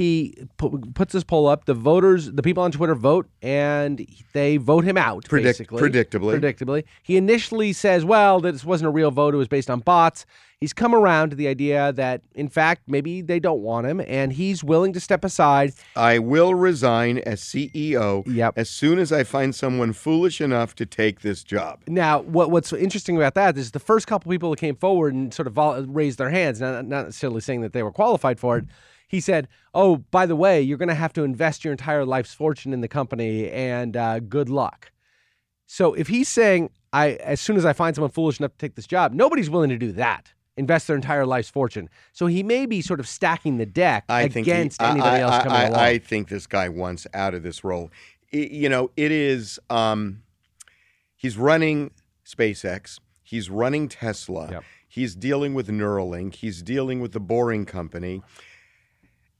He 0.00 0.34
pu- 0.56 0.78
puts 0.94 1.12
this 1.12 1.24
poll 1.24 1.46
up. 1.46 1.66
The 1.66 1.74
voters, 1.74 2.32
the 2.32 2.40
people 2.42 2.62
on 2.62 2.72
Twitter 2.72 2.94
vote, 2.94 3.28
and 3.42 4.06
they 4.32 4.56
vote 4.56 4.82
him 4.82 4.96
out. 4.96 5.26
Predict- 5.28 5.58
basically, 5.58 5.82
predictably. 5.82 6.40
predictably. 6.40 6.84
He 7.02 7.18
initially 7.18 7.74
says, 7.74 8.02
"Well, 8.02 8.40
that 8.40 8.52
this 8.52 8.64
wasn't 8.64 8.88
a 8.88 8.90
real 8.92 9.10
vote; 9.10 9.34
it 9.34 9.36
was 9.36 9.46
based 9.46 9.68
on 9.68 9.80
bots." 9.80 10.24
He's 10.58 10.72
come 10.72 10.94
around 10.94 11.30
to 11.30 11.36
the 11.36 11.48
idea 11.48 11.92
that, 11.92 12.22
in 12.34 12.48
fact, 12.48 12.84
maybe 12.86 13.20
they 13.20 13.38
don't 13.40 13.60
want 13.60 13.86
him, 13.86 14.00
and 14.06 14.32
he's 14.32 14.64
willing 14.64 14.94
to 14.94 15.00
step 15.00 15.22
aside. 15.22 15.74
I 15.94 16.18
will 16.18 16.54
resign 16.54 17.18
as 17.18 17.42
CEO 17.42 18.24
Yep. 18.26 18.54
as 18.56 18.70
soon 18.70 18.98
as 18.98 19.12
I 19.12 19.22
find 19.22 19.54
someone 19.54 19.92
foolish 19.92 20.40
enough 20.40 20.74
to 20.76 20.86
take 20.86 21.20
this 21.20 21.44
job. 21.44 21.80
Now, 21.88 22.20
what 22.22 22.50
what's 22.50 22.72
interesting 22.72 23.16
about 23.18 23.34
that 23.34 23.58
is 23.58 23.72
the 23.72 23.78
first 23.78 24.06
couple 24.06 24.32
people 24.32 24.48
that 24.48 24.60
came 24.60 24.76
forward 24.76 25.12
and 25.12 25.34
sort 25.34 25.46
of 25.46 25.52
vol- 25.52 25.82
raised 25.84 26.16
their 26.16 26.30
hands, 26.30 26.58
not, 26.58 26.86
not 26.86 27.04
necessarily 27.04 27.42
saying 27.42 27.60
that 27.60 27.74
they 27.74 27.82
were 27.82 27.92
qualified 27.92 28.40
for 28.40 28.56
it. 28.56 28.64
He 29.10 29.18
said, 29.20 29.48
"Oh, 29.74 29.96
by 30.12 30.24
the 30.24 30.36
way, 30.36 30.62
you're 30.62 30.78
going 30.78 30.88
to 30.88 30.94
have 30.94 31.12
to 31.14 31.24
invest 31.24 31.64
your 31.64 31.72
entire 31.72 32.04
life's 32.04 32.32
fortune 32.32 32.72
in 32.72 32.80
the 32.80 32.86
company, 32.86 33.50
and 33.50 33.96
uh, 33.96 34.20
good 34.20 34.48
luck." 34.48 34.92
So, 35.66 35.94
if 35.94 36.06
he's 36.06 36.28
saying, 36.28 36.70
"I 36.92 37.14
as 37.14 37.40
soon 37.40 37.56
as 37.56 37.64
I 37.64 37.72
find 37.72 37.96
someone 37.96 38.12
foolish 38.12 38.38
enough 38.38 38.52
to 38.52 38.58
take 38.58 38.76
this 38.76 38.86
job," 38.86 39.12
nobody's 39.12 39.50
willing 39.50 39.70
to 39.70 39.76
do 39.76 39.90
that. 39.92 40.32
Invest 40.56 40.86
their 40.86 40.94
entire 40.94 41.26
life's 41.26 41.50
fortune. 41.50 41.88
So 42.12 42.26
he 42.26 42.44
may 42.44 42.66
be 42.66 42.82
sort 42.82 43.00
of 43.00 43.08
stacking 43.08 43.56
the 43.56 43.66
deck 43.66 44.04
I 44.08 44.28
think 44.28 44.46
he- 44.46 44.52
against 44.52 44.80
anybody 44.80 45.16
I, 45.16 45.20
else 45.20 45.34
I, 45.34 45.42
coming 45.42 45.58
I, 45.58 45.64
along. 45.64 45.80
I 45.80 45.98
think 45.98 46.28
this 46.28 46.46
guy 46.46 46.68
wants 46.68 47.06
out 47.12 47.34
of 47.34 47.42
this 47.42 47.64
role. 47.64 47.90
I- 48.32 48.36
you 48.36 48.68
know, 48.68 48.90
it 48.96 49.10
is. 49.10 49.58
Um, 49.70 50.22
he's 51.16 51.36
running 51.36 51.90
SpaceX. 52.24 53.00
He's 53.24 53.50
running 53.50 53.88
Tesla. 53.88 54.50
Yep. 54.50 54.64
He's 54.86 55.14
dealing 55.14 55.54
with 55.54 55.68
Neuralink. 55.68 56.34
He's 56.34 56.62
dealing 56.62 57.00
with 57.00 57.12
the 57.12 57.20
Boring 57.20 57.64
Company. 57.64 58.22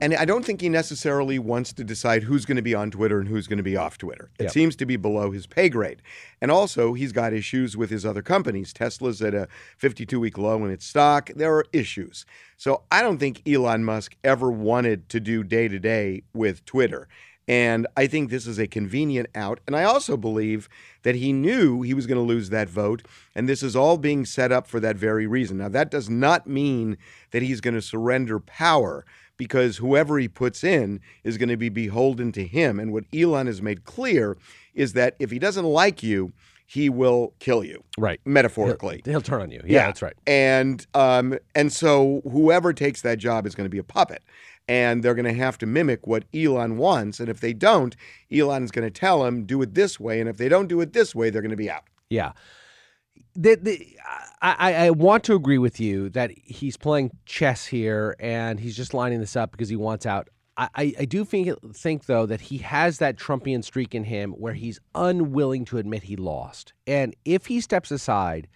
And 0.00 0.14
I 0.14 0.24
don't 0.24 0.44
think 0.44 0.62
he 0.62 0.68
necessarily 0.70 1.38
wants 1.38 1.72
to 1.74 1.84
decide 1.84 2.22
who's 2.22 2.46
going 2.46 2.56
to 2.56 2.62
be 2.62 2.74
on 2.74 2.90
Twitter 2.90 3.20
and 3.20 3.28
who's 3.28 3.46
going 3.46 3.58
to 3.58 3.62
be 3.62 3.76
off 3.76 3.98
Twitter. 3.98 4.30
It 4.38 4.44
Yep. 4.44 4.52
seems 4.52 4.76
to 4.76 4.86
be 4.86 4.96
below 4.96 5.30
his 5.30 5.46
pay 5.46 5.68
grade. 5.68 6.00
And 6.40 6.50
also, 6.50 6.94
he's 6.94 7.12
got 7.12 7.32
issues 7.34 7.76
with 7.76 7.90
his 7.90 8.06
other 8.06 8.22
companies. 8.22 8.72
Tesla's 8.72 9.20
at 9.20 9.34
a 9.34 9.46
52 9.76 10.18
week 10.18 10.38
low 10.38 10.64
in 10.64 10.70
its 10.70 10.86
stock. 10.86 11.30
There 11.36 11.54
are 11.54 11.66
issues. 11.72 12.24
So 12.56 12.82
I 12.90 13.02
don't 13.02 13.18
think 13.18 13.42
Elon 13.46 13.84
Musk 13.84 14.16
ever 14.24 14.50
wanted 14.50 15.08
to 15.10 15.20
do 15.20 15.44
day 15.44 15.68
to 15.68 15.78
day 15.78 16.22
with 16.32 16.64
Twitter. 16.64 17.06
And 17.48 17.86
I 17.96 18.06
think 18.06 18.30
this 18.30 18.46
is 18.46 18.60
a 18.60 18.68
convenient 18.68 19.28
out. 19.34 19.58
And 19.66 19.74
I 19.74 19.82
also 19.82 20.16
believe 20.16 20.68
that 21.02 21.16
he 21.16 21.32
knew 21.32 21.82
he 21.82 21.94
was 21.94 22.06
going 22.06 22.16
to 22.16 22.22
lose 22.22 22.50
that 22.50 22.68
vote. 22.68 23.02
And 23.34 23.48
this 23.48 23.62
is 23.62 23.74
all 23.74 23.98
being 23.98 24.24
set 24.24 24.52
up 24.52 24.68
for 24.68 24.78
that 24.80 24.96
very 24.96 25.26
reason. 25.26 25.58
Now, 25.58 25.68
that 25.70 25.90
does 25.90 26.08
not 26.08 26.46
mean 26.46 26.96
that 27.32 27.42
he's 27.42 27.60
going 27.60 27.74
to 27.74 27.82
surrender 27.82 28.38
power 28.38 29.04
because 29.40 29.78
whoever 29.78 30.18
he 30.18 30.28
puts 30.28 30.62
in 30.62 31.00
is 31.24 31.38
going 31.38 31.48
to 31.48 31.56
be 31.56 31.70
beholden 31.70 32.30
to 32.30 32.46
him. 32.46 32.78
And 32.78 32.92
what 32.92 33.04
Elon 33.10 33.46
has 33.46 33.62
made 33.62 33.84
clear 33.84 34.36
is 34.74 34.92
that 34.92 35.16
if 35.18 35.30
he 35.30 35.38
doesn't 35.38 35.64
like 35.64 36.02
you, 36.02 36.34
he 36.66 36.90
will 36.90 37.32
kill 37.38 37.64
you, 37.64 37.82
right. 37.96 38.20
metaphorically. 38.26 39.00
He'll, 39.02 39.14
he'll 39.14 39.20
turn 39.22 39.40
on 39.40 39.50
you. 39.50 39.62
Yeah, 39.64 39.86
that's 39.86 40.02
right. 40.02 40.12
And 40.26 40.86
um, 40.92 41.38
and 41.54 41.72
so 41.72 42.20
whoever 42.30 42.74
takes 42.74 43.00
that 43.00 43.16
job 43.16 43.46
is 43.46 43.54
going 43.54 43.64
to 43.64 43.70
be 43.70 43.78
a 43.78 43.82
puppet, 43.82 44.22
and 44.68 45.02
they're 45.02 45.14
going 45.14 45.24
to 45.24 45.32
have 45.32 45.56
to 45.58 45.66
mimic 45.66 46.06
what 46.06 46.24
Elon 46.34 46.76
wants. 46.76 47.18
And 47.18 47.30
if 47.30 47.40
they 47.40 47.54
don't, 47.54 47.96
Elon's 48.30 48.70
going 48.70 48.86
to 48.86 48.90
tell 48.90 49.22
them 49.24 49.46
do 49.46 49.62
it 49.62 49.72
this 49.72 49.98
way, 49.98 50.20
and 50.20 50.28
if 50.28 50.36
they 50.36 50.50
don't 50.50 50.66
do 50.66 50.82
it 50.82 50.92
this 50.92 51.14
way, 51.14 51.30
they're 51.30 51.40
going 51.40 51.50
to 51.50 51.56
be 51.56 51.70
out. 51.70 51.84
Yeah. 52.10 52.32
The, 53.34 53.56
the, 53.56 53.96
I, 54.42 54.86
I- 54.86 54.90
want 54.90 55.24
to 55.24 55.34
agree 55.34 55.58
with 55.58 55.80
you 55.80 56.08
that 56.10 56.30
he's 56.44 56.76
playing 56.76 57.10
chess 57.26 57.66
here 57.66 58.16
and 58.18 58.58
he's 58.60 58.76
just 58.76 58.94
lining 58.94 59.20
this 59.20 59.36
up 59.36 59.52
because 59.52 59.68
he 59.68 59.76
wants 59.76 60.06
out. 60.06 60.28
I, 60.56 60.68
I, 60.74 60.94
I 61.00 61.04
do 61.04 61.24
think, 61.24 61.56
think, 61.74 62.06
though, 62.06 62.26
that 62.26 62.40
he 62.40 62.58
has 62.58 62.98
that 62.98 63.16
Trumpian 63.16 63.62
streak 63.64 63.94
in 63.94 64.04
him 64.04 64.32
where 64.32 64.54
he's 64.54 64.80
unwilling 64.94 65.64
to 65.66 65.78
admit 65.78 66.04
he 66.04 66.16
lost. 66.16 66.72
And 66.86 67.14
if 67.24 67.46
he 67.46 67.60
steps 67.60 67.90
aside 67.90 68.48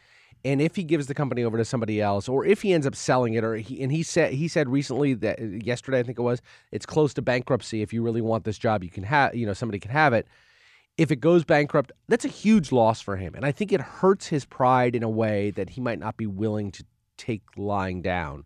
and 0.44 0.60
if 0.60 0.76
he 0.76 0.84
gives 0.84 1.06
the 1.06 1.14
company 1.14 1.42
over 1.42 1.56
to 1.56 1.64
somebody 1.64 2.02
else, 2.02 2.28
or 2.28 2.44
if 2.44 2.60
he 2.62 2.72
ends 2.74 2.86
up 2.86 2.94
selling 2.94 3.34
it, 3.34 3.44
or 3.44 3.56
he, 3.56 3.82
and 3.82 3.90
he 3.90 4.02
said 4.02 4.34
he 4.34 4.46
said 4.46 4.68
recently 4.68 5.14
that 5.14 5.40
yesterday 5.64 6.00
I 6.00 6.02
think 6.02 6.18
it 6.18 6.22
was 6.22 6.42
it's 6.70 6.84
close 6.84 7.14
to 7.14 7.22
bankruptcy. 7.22 7.80
If 7.80 7.92
you 7.94 8.02
really 8.02 8.20
want 8.20 8.44
this 8.44 8.58
job, 8.58 8.84
you 8.84 8.90
can 8.90 9.04
have 9.04 9.34
you 9.34 9.46
know 9.46 9.54
somebody 9.54 9.78
can 9.78 9.90
have 9.90 10.12
it 10.12 10.26
if 10.96 11.10
it 11.10 11.16
goes 11.16 11.44
bankrupt, 11.44 11.92
that's 12.08 12.24
a 12.24 12.28
huge 12.28 12.70
loss 12.72 13.00
for 13.00 13.16
him. 13.16 13.34
And 13.34 13.44
I 13.44 13.52
think 13.52 13.72
it 13.72 13.80
hurts 13.80 14.28
his 14.28 14.44
pride 14.44 14.94
in 14.94 15.02
a 15.02 15.08
way 15.08 15.50
that 15.52 15.70
he 15.70 15.80
might 15.80 15.98
not 15.98 16.16
be 16.16 16.26
willing 16.26 16.70
to 16.72 16.84
take 17.16 17.42
lying 17.56 18.02
down. 18.02 18.44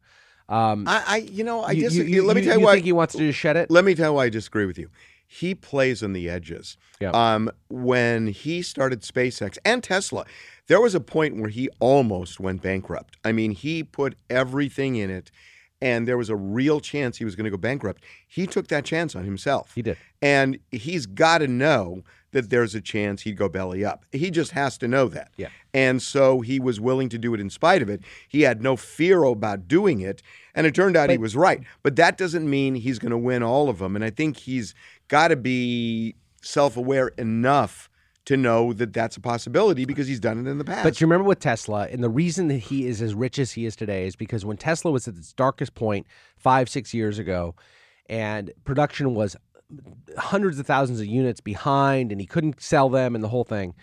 Um, 0.49 0.89
I, 0.89 1.05
I 1.07 1.17
you 1.19 1.45
know, 1.45 1.63
I 1.63 1.75
just 1.75 1.97
let 1.97 2.07
me 2.07 2.43
tell 2.43 2.55
you, 2.55 2.61
you 2.61 2.65
why. 2.65 2.75
think 2.75 2.87
he 2.87 2.93
wants 2.93 3.15
to 3.15 3.19
just 3.19 3.39
shed 3.39 3.57
it? 3.57 3.71
Let 3.71 3.85
me 3.85 3.95
tell 3.95 4.11
you 4.11 4.15
why 4.15 4.25
I 4.25 4.29
disagree 4.31 4.65
with 4.65 4.79
you. 4.79 4.89
He 5.27 5.55
plays 5.55 6.03
on 6.03 6.15
the 6.15 6.31
edges. 6.31 6.79
Yeah. 7.01 7.11
Um, 7.11 7.51
when 7.69 8.29
he 8.29 8.63
started 8.63 9.03
SpaceX 9.03 9.59
and 9.63 9.85
Tesla, 9.85 10.25
there 10.69 10.81
was 10.81 10.95
a 10.95 11.01
point 11.01 11.37
where 11.39 11.51
he 11.51 11.69
almost 11.81 12.41
went 12.41 12.63
bankrupt. 12.63 13.19
I 13.27 13.33
mean, 13.33 13.51
he 13.51 13.83
put 13.85 14.17
everything 14.31 14.97
in 14.97 15.11
it, 15.11 15.31
and 15.83 16.09
there 16.09 16.17
was 16.17 16.31
a 16.31 16.37
real 16.37 16.81
chance 16.81 17.19
he 17.19 17.27
was 17.27 17.37
going 17.37 17.45
to 17.45 17.51
go 17.51 17.59
bankrupt. 17.59 18.03
He 18.27 18.47
took 18.47 18.69
that 18.69 18.87
chance 18.87 19.15
on 19.15 19.25
himself. 19.25 19.75
He 19.75 19.83
did. 19.83 19.99
And 20.23 20.59
he's 20.73 21.05
got 21.05 21.39
to 21.39 21.47
know 21.47 22.05
that 22.33 22.51
there's 22.51 22.75
a 22.75 22.81
chance 22.81 23.23
he'd 23.23 23.37
go 23.37 23.49
belly 23.49 23.85
up. 23.85 24.05
He 24.13 24.31
just 24.31 24.53
has 24.53 24.77
to 24.79 24.89
know 24.89 25.09
that. 25.09 25.31
Yeah. 25.37 25.49
And 25.73 26.03
so 26.03 26.41
he 26.41 26.61
was 26.61 26.81
willing 26.81 27.09
to 27.11 27.19
do 27.19 27.35
it 27.35 27.41
in 27.41 27.51
spite 27.51 27.83
of 27.83 27.89
it. 27.89 28.03
He 28.29 28.43
had 28.43 28.63
no 28.63 28.77
fear 28.77 29.23
about 29.25 29.67
doing 29.69 30.01
it. 30.01 30.23
And 30.55 30.67
it 30.67 30.75
turned 30.75 30.97
out 30.97 31.11
he 31.11 31.19
was 31.19 31.37
right. 31.37 31.63
But 31.83 31.97
that 31.97 32.19
doesn't 32.19 32.49
mean 32.49 32.75
he's 32.75 32.99
going 32.99 33.13
to 33.13 33.19
win 33.19 33.43
all 33.43 33.69
of 33.69 33.79
them. 33.79 33.97
And 33.97 34.05
I 34.05 34.11
think 34.11 34.37
he's 34.37 34.75
got 35.09 35.29
to 35.29 35.37
be 35.37 36.17
self 36.43 36.77
aware 36.77 37.09
enough 37.19 37.89
to 38.27 38.37
know 38.37 38.75
that 38.75 38.93
that's 38.93 39.17
a 39.17 39.21
possibility 39.21 39.87
because 39.87 40.07
he's 40.07 40.21
done 40.21 40.39
it 40.39 40.51
in 40.51 40.59
the 40.59 40.65
past. 40.65 40.85
But 40.85 41.01
you 41.01 41.07
remember 41.07 41.27
with 41.27 41.41
Tesla, 41.41 41.89
and 41.91 42.05
the 42.05 42.11
reason 42.11 42.49
that 42.49 42.59
he 42.59 42.87
is 42.87 43.01
as 43.01 43.15
rich 43.15 43.39
as 43.39 43.53
he 43.53 43.65
is 43.65 43.75
today 43.75 44.07
is 44.07 44.17
because 44.17 44.45
when 44.45 44.59
Tesla 44.59 44.91
was 44.91 45.09
at 45.09 45.17
its 45.17 45.33
darkest 45.33 45.75
point 45.75 46.07
five, 46.37 46.69
six 46.69 46.93
years 46.93 47.19
ago, 47.19 47.55
and 48.07 48.53
production 48.65 49.15
was 49.15 49.35
hundreds 50.17 50.59
of 50.59 50.67
thousands 50.67 51.01
of 51.01 51.07
units 51.07 51.41
behind, 51.41 52.13
and 52.13 52.21
he 52.21 52.27
couldn't 52.27 52.61
sell 52.61 52.89
them, 52.89 53.15
and 53.15 53.23
the 53.23 53.29
whole 53.29 53.45
thing. 53.45 53.75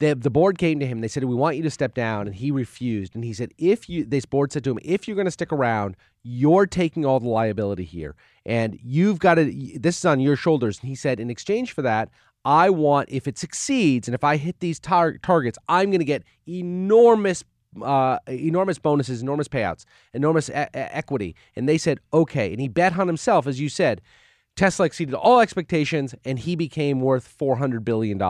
The, 0.00 0.14
the 0.14 0.30
board 0.30 0.58
came 0.58 0.78
to 0.78 0.86
him. 0.86 1.00
They 1.00 1.08
said, 1.08 1.24
"We 1.24 1.34
want 1.34 1.56
you 1.56 1.62
to 1.64 1.70
step 1.70 1.94
down," 1.94 2.28
and 2.28 2.36
he 2.36 2.50
refused. 2.50 3.14
And 3.14 3.24
he 3.24 3.32
said, 3.32 3.52
"If 3.58 3.88
you," 3.88 4.04
this 4.04 4.26
board 4.26 4.52
said 4.52 4.62
to 4.64 4.70
him, 4.70 4.78
"If 4.82 5.08
you're 5.08 5.16
going 5.16 5.24
to 5.24 5.32
stick 5.32 5.52
around, 5.52 5.96
you're 6.22 6.66
taking 6.66 7.04
all 7.04 7.18
the 7.18 7.28
liability 7.28 7.84
here, 7.84 8.14
and 8.46 8.78
you've 8.82 9.18
got 9.18 9.34
to. 9.34 9.78
This 9.78 9.98
is 9.98 10.04
on 10.04 10.20
your 10.20 10.36
shoulders." 10.36 10.78
And 10.80 10.88
he 10.88 10.94
said, 10.94 11.18
"In 11.18 11.30
exchange 11.30 11.72
for 11.72 11.82
that, 11.82 12.10
I 12.44 12.70
want 12.70 13.08
if 13.10 13.26
it 13.26 13.38
succeeds, 13.38 14.06
and 14.06 14.14
if 14.14 14.22
I 14.22 14.36
hit 14.36 14.60
these 14.60 14.78
tar- 14.78 15.18
targets, 15.18 15.58
I'm 15.68 15.90
going 15.90 16.00
to 16.00 16.04
get 16.04 16.22
enormous." 16.46 17.44
Uh, 17.82 18.18
enormous 18.28 18.78
bonuses, 18.78 19.20
enormous 19.20 19.46
payouts, 19.46 19.84
enormous 20.14 20.48
e- 20.48 20.54
equity. 20.72 21.36
And 21.54 21.68
they 21.68 21.76
said, 21.76 22.00
okay. 22.14 22.50
And 22.50 22.60
he 22.60 22.66
bet 22.66 22.98
on 22.98 23.06
himself, 23.06 23.46
as 23.46 23.60
you 23.60 23.68
said. 23.68 24.00
Tesla 24.58 24.86
exceeded 24.86 25.14
all 25.14 25.40
expectations, 25.40 26.14
and 26.24 26.38
he 26.38 26.56
became 26.56 27.00
worth 27.00 27.32
$400 27.38 27.84
billion 27.84 28.20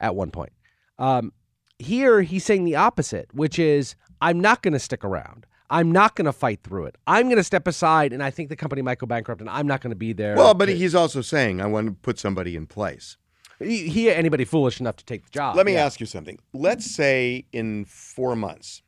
at 0.00 0.14
one 0.14 0.30
point. 0.30 0.52
Um, 0.98 1.32
here, 1.78 2.22
he's 2.22 2.44
saying 2.44 2.64
the 2.64 2.74
opposite, 2.74 3.32
which 3.32 3.58
is, 3.58 3.94
I'm 4.20 4.40
not 4.40 4.62
going 4.62 4.72
to 4.72 4.80
stick 4.80 5.04
around. 5.04 5.46
I'm 5.70 5.92
not 5.92 6.16
going 6.16 6.26
to 6.26 6.32
fight 6.32 6.62
through 6.64 6.86
it. 6.86 6.96
I'm 7.06 7.26
going 7.26 7.36
to 7.36 7.44
step 7.44 7.68
aside, 7.68 8.12
and 8.12 8.22
I 8.22 8.30
think 8.30 8.48
the 8.48 8.56
company 8.56 8.82
might 8.82 8.98
go 8.98 9.06
bankrupt, 9.06 9.40
and 9.40 9.48
I'm 9.48 9.66
not 9.66 9.80
going 9.80 9.90
to 9.90 9.96
be 9.96 10.12
there. 10.12 10.34
well, 10.34 10.54
but 10.54 10.66
to- 10.66 10.76
he's 10.76 10.94
also 10.94 11.20
saying, 11.20 11.60
I 11.60 11.66
want 11.66 11.86
to 11.86 11.92
put 11.92 12.18
somebody 12.18 12.56
in 12.56 12.66
place. 12.66 13.16
he, 13.60 13.88
he 13.88 14.10
anybody 14.10 14.44
foolish 14.44 14.80
enough 14.80 14.96
to 14.96 15.04
take 15.04 15.24
the 15.24 15.30
job. 15.30 15.54
Let 15.54 15.66
me 15.66 15.74
yeah. 15.74 15.84
ask 15.84 16.00
you 16.00 16.06
something. 16.06 16.38
Let's 16.52 16.90
say 16.90 17.46
in 17.52 17.84
four 17.84 18.34
months, 18.34 18.82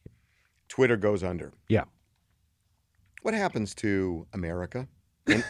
Twitter 0.69 0.97
goes 0.97 1.23
under. 1.23 1.53
Yeah. 1.69 1.85
What 3.23 3.35
happens 3.35 3.75
to 3.77 4.27
America? 4.33 4.89
And 5.27 5.45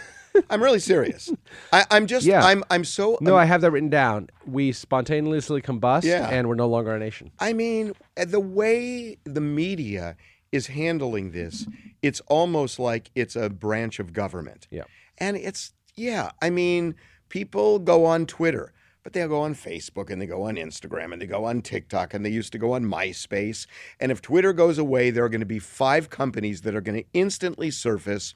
I'm 0.50 0.62
really 0.62 0.78
serious. 0.78 1.30
I, 1.72 1.84
I'm 1.90 2.06
just. 2.06 2.26
Yeah. 2.26 2.44
I'm. 2.44 2.62
I'm 2.70 2.84
so. 2.84 3.18
No, 3.20 3.37
I 3.37 3.44
have 3.44 3.60
that 3.62 3.70
written 3.70 3.90
down. 3.90 4.30
We 4.46 4.72
spontaneously 4.72 5.62
combust, 5.62 6.04
Yeah. 6.04 6.28
and 6.28 6.49
we're 6.49 6.54
no 6.54 6.68
longer 6.68 6.94
a 6.94 6.99
nation. 6.99 7.30
I 7.38 7.52
mean, 7.52 7.92
uh, 8.16 8.25
the 8.25 8.40
way 8.40 9.18
the 9.25 9.40
media 9.40 10.16
is 10.52 10.68
handling 10.68 11.30
this, 11.30 11.66
it's 12.02 12.20
almost 12.28 12.78
like 12.78 13.10
it's 13.14 13.37
a 13.37 13.49
branch 13.49 13.99
of 14.00 14.12
government. 14.12 14.66
Yeah. 14.70 14.84
And 15.18 15.37
it's, 15.37 15.72
yeah, 15.94 16.30
I 16.42 16.50
mean, 16.50 16.94
people 17.28 17.78
go 17.78 18.04
on 18.04 18.26
Twitter, 18.26 18.72
but 19.04 19.12
they'll 19.12 19.28
go 19.28 19.42
on 19.42 19.54
Facebook 19.54 20.10
and 20.10 20.20
they 20.20 20.26
go 20.26 20.42
on 20.42 20.56
Instagram 20.56 21.12
and 21.12 21.22
they 21.22 21.26
go 21.26 21.44
on 21.44 21.62
TikTok 21.62 22.14
and 22.14 22.25
they 22.25 22.30
used 22.30 22.50
to 22.52 22.58
go 22.58 22.72
on 22.72 22.84
MySpace. 22.84 23.66
And 24.00 24.10
if 24.10 24.20
Twitter 24.22 24.52
goes 24.52 24.76
away, 24.76 25.10
there 25.10 25.25
are 25.25 25.28
going 25.28 25.40
to 25.40 25.46
be 25.46 25.58
five 25.60 26.10
companies 26.10 26.62
that 26.62 26.75
are 26.75 26.80
going 26.80 27.02
to 27.02 27.08
instantly 27.12 27.70
surface. 27.70 28.34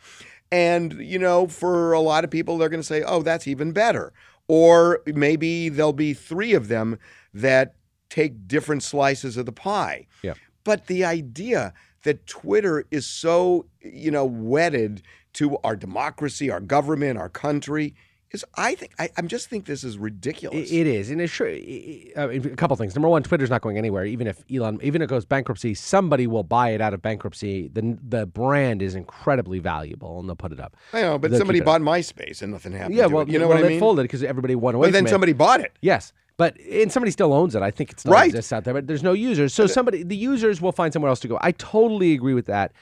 And, 0.50 0.92
you 0.94 1.18
know, 1.18 1.46
for 1.46 1.92
a 1.92 2.00
lot 2.00 2.24
of 2.24 2.30
people, 2.30 2.58
they're 2.58 2.68
going 2.68 2.80
to 2.80 2.86
say, 2.86 3.02
oh, 3.02 3.22
that's 3.22 3.48
even 3.48 3.72
better. 3.72 4.12
Or 4.46 5.02
maybe 5.06 5.68
there'll 5.68 5.92
be 5.92 6.14
three 6.14 6.54
of 6.54 6.68
them 6.68 6.98
that 7.32 7.74
take 8.10 8.46
different 8.46 8.82
slices 8.82 9.36
of 9.36 9.46
the 9.46 9.52
pie. 9.52 10.06
Yeah. 10.22 10.34
But 10.62 10.86
the 10.86 11.04
idea 11.04 11.74
that 12.04 12.26
Twitter 12.26 12.86
is 12.90 13.06
so, 13.06 13.66
you 13.80 14.10
know, 14.10 14.24
wedded 14.24 15.02
to 15.34 15.56
our 15.64 15.74
democracy, 15.74 16.50
our 16.50 16.60
government, 16.60 17.18
our 17.18 17.28
country. 17.28 17.94
Is 18.34 18.44
I 18.56 18.74
think 18.74 18.92
I, 18.98 19.08
I'm 19.16 19.28
just 19.28 19.48
think 19.48 19.64
this 19.64 19.84
is 19.84 19.96
ridiculous. 19.96 20.70
It- 20.70 20.80
it 20.80 20.86
is, 20.88 21.10
and 21.10 21.20
it's 21.20 21.32
sure. 21.32 21.46
I 21.48 22.26
mean, 22.26 22.44
a 22.46 22.56
couple 22.56 22.76
things. 22.76 22.94
Number 22.94 23.08
one, 23.08 23.22
Twitter's 23.22 23.48
not 23.48 23.62
going 23.62 23.78
anywhere. 23.78 24.04
Even 24.04 24.26
if 24.26 24.42
Elon, 24.52 24.80
even 24.82 25.00
if 25.02 25.06
it 25.06 25.08
goes 25.10 25.24
bankruptcy, 25.24 25.72
somebody 25.74 26.26
will 26.26 26.42
buy 26.42 26.70
it 26.70 26.80
out 26.80 26.92
of 26.92 27.00
bankruptcy. 27.00 27.68
The 27.68 27.96
the 28.06 28.26
brand 28.26 28.82
is 28.82 28.94
incredibly 28.94 29.60
valuable, 29.60 30.18
and 30.18 30.28
they'll 30.28 30.34
put 30.36 30.52
it 30.52 30.58
up. 30.60 30.76
I 30.92 31.02
know, 31.02 31.18
but 31.18 31.30
They'll 31.30 31.38
somebody 31.38 31.60
keep 31.60 31.66
it 31.66 31.70
up. 31.70 31.80
bought 31.80 31.92
MySpace 31.92 32.42
and 32.42 32.52
nothing 32.52 32.72
happened. 32.72 32.96
Yeah, 32.96 33.06
well, 33.06 33.22
it. 33.22 33.28
you 33.28 33.38
know 33.38 33.46
well, 33.48 33.58
what 33.58 33.64
I 33.64 33.68
mean. 33.68 33.80
folded 33.80 34.02
because 34.02 34.22
everybody 34.24 34.56
went 34.56 34.74
away. 34.74 34.88
But 34.88 34.92
then 34.92 35.04
from 35.04 35.06
it. 35.06 35.10
somebody 35.10 35.32
bought 35.32 35.60
it. 35.60 35.72
Yes, 35.80 36.12
but 36.36 36.56
and 36.60 36.90
somebody 36.90 37.12
still 37.12 37.32
owns 37.32 37.54
it. 37.54 37.62
I 37.62 37.70
think 37.70 37.92
it 37.92 38.00
still 38.00 38.12
Right. 38.12 38.26
exists 38.26 38.52
out 38.52 38.64
there, 38.64 38.74
but 38.74 38.88
there's 38.88 39.04
no 39.04 39.12
users. 39.12 39.54
So 39.54 39.68
somebody, 39.68 40.02
the 40.02 40.16
users 40.16 40.60
will 40.60 40.72
find 40.72 40.92
somewhere 40.92 41.08
else 41.10 41.20
to 41.20 41.28
go. 41.28 41.38
I 41.40 41.52
totally 41.52 42.14
agree 42.14 42.34
with 42.34 42.46
that. 42.46 42.72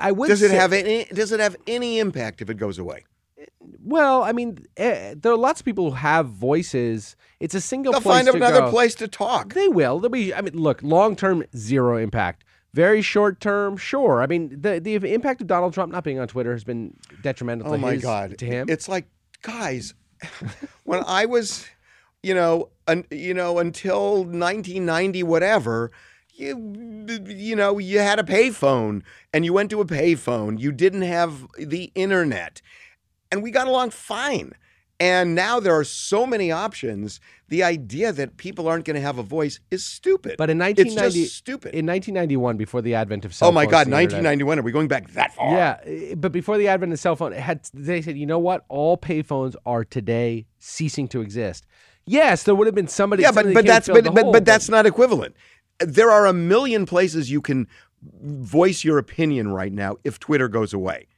I 0.00 0.12
would. 0.12 0.28
Does 0.28 0.40
it 0.42 0.50
say- 0.50 0.56
have 0.56 0.72
any? 0.72 1.04
Does 1.12 1.30
it 1.32 1.40
have 1.40 1.56
any 1.66 1.98
impact 1.98 2.40
if 2.40 2.48
it 2.48 2.54
goes 2.56 2.78
away? 2.78 3.04
Well, 3.84 4.22
I 4.22 4.32
mean, 4.32 4.64
eh, 4.76 5.14
there 5.16 5.32
are 5.32 5.36
lots 5.36 5.60
of 5.60 5.64
people 5.64 5.90
who 5.90 5.96
have 5.96 6.26
voices. 6.28 7.16
It's 7.40 7.54
a 7.54 7.60
single 7.60 7.92
They'll 7.92 8.00
place 8.00 8.24
find 8.24 8.36
another 8.36 8.60
go. 8.60 8.70
place 8.70 8.94
to 8.96 9.08
talk. 9.08 9.54
They 9.54 9.68
will. 9.68 9.98
They'll 9.98 10.10
be. 10.10 10.32
I 10.34 10.40
mean, 10.40 10.54
look, 10.54 10.82
long 10.82 11.16
term, 11.16 11.44
zero 11.56 11.96
impact. 11.96 12.44
Very 12.74 13.02
short 13.02 13.40
term, 13.40 13.76
sure. 13.76 14.22
I 14.22 14.26
mean, 14.26 14.60
the 14.60 14.78
the 14.78 14.94
impact 15.12 15.40
of 15.40 15.46
Donald 15.46 15.74
Trump 15.74 15.92
not 15.92 16.04
being 16.04 16.18
on 16.18 16.28
Twitter 16.28 16.52
has 16.52 16.64
been 16.64 16.94
detrimental. 17.22 17.68
Oh 17.68 17.72
to 17.72 17.78
my 17.78 17.92
his- 17.94 18.02
God! 18.02 18.38
to 18.38 18.46
him. 18.46 18.66
It's 18.68 18.88
like, 18.88 19.06
guys, 19.42 19.94
when 20.84 21.02
I 21.06 21.26
was, 21.26 21.66
you 22.22 22.34
know, 22.34 22.70
un, 22.86 23.04
you 23.10 23.34
know, 23.34 23.58
until 23.58 24.24
1990, 24.24 25.22
whatever. 25.22 25.90
You, 26.34 26.72
you 27.28 27.54
know, 27.54 27.76
you 27.78 27.98
had 27.98 28.18
a 28.18 28.22
payphone, 28.22 29.02
and 29.34 29.44
you 29.44 29.52
went 29.52 29.68
to 29.68 29.82
a 29.82 29.84
payphone. 29.84 30.58
You 30.58 30.72
didn't 30.72 31.02
have 31.02 31.46
the 31.58 31.92
internet, 31.94 32.62
and 33.32 33.42
we 33.42 33.50
got 33.50 33.66
along 33.66 33.90
fine. 33.90 34.52
And 35.00 35.34
now 35.34 35.58
there 35.58 35.74
are 35.74 35.82
so 35.82 36.26
many 36.26 36.52
options. 36.52 37.18
The 37.48 37.64
idea 37.64 38.12
that 38.12 38.36
people 38.36 38.68
aren't 38.68 38.84
going 38.84 38.94
to 38.94 39.00
have 39.00 39.18
a 39.18 39.24
voice 39.24 39.58
is 39.72 39.84
stupid. 39.84 40.36
But 40.38 40.48
in 40.48 40.60
it's 40.60 40.78
1990 40.78 41.22
just 41.22 41.36
stupid. 41.36 41.74
in 41.74 41.86
1991, 41.86 42.56
before 42.56 42.82
the 42.82 42.94
advent 42.94 43.24
of 43.24 43.34
cell 43.34 43.48
oh 43.48 43.52
my 43.52 43.66
God! 43.66 43.88
and 43.88 43.94
internet- 43.94 44.22
1991. 44.22 44.60
Are 44.60 44.62
we 44.62 44.70
going 44.70 44.86
back 44.86 45.10
that 45.12 45.34
far? 45.34 45.50
Yeah, 45.50 46.14
but 46.14 46.30
before 46.30 46.56
the 46.56 46.68
advent 46.68 46.92
of 46.92 47.00
cell 47.00 47.16
phone, 47.16 47.32
had 47.32 47.68
they 47.74 48.00
said, 48.00 48.16
you 48.16 48.26
know 48.26 48.38
what? 48.38 48.64
All 48.68 48.96
payphones 48.96 49.56
are 49.66 49.84
today 49.84 50.46
ceasing 50.60 51.08
to 51.08 51.20
exist. 51.20 51.66
Yes, 52.06 52.44
there 52.44 52.54
would 52.54 52.68
have 52.68 52.74
been 52.74 52.86
somebody. 52.86 53.24
Yeah, 53.24 53.32
but 53.32 53.52
but 53.52 53.66
that's 53.66 53.88
but, 53.88 54.04
but, 54.04 54.22
hole, 54.22 54.32
but 54.32 54.44
that's 54.44 54.68
not 54.68 54.86
equivalent. 54.86 55.34
There 55.80 56.12
are 56.12 56.26
a 56.26 56.32
million 56.32 56.86
places 56.86 57.28
you 57.28 57.40
can 57.40 57.66
voice 58.22 58.84
your 58.84 58.98
opinion 58.98 59.48
right 59.48 59.72
now 59.72 59.96
if 60.04 60.20
Twitter 60.20 60.46
goes 60.46 60.72
away. 60.72 61.08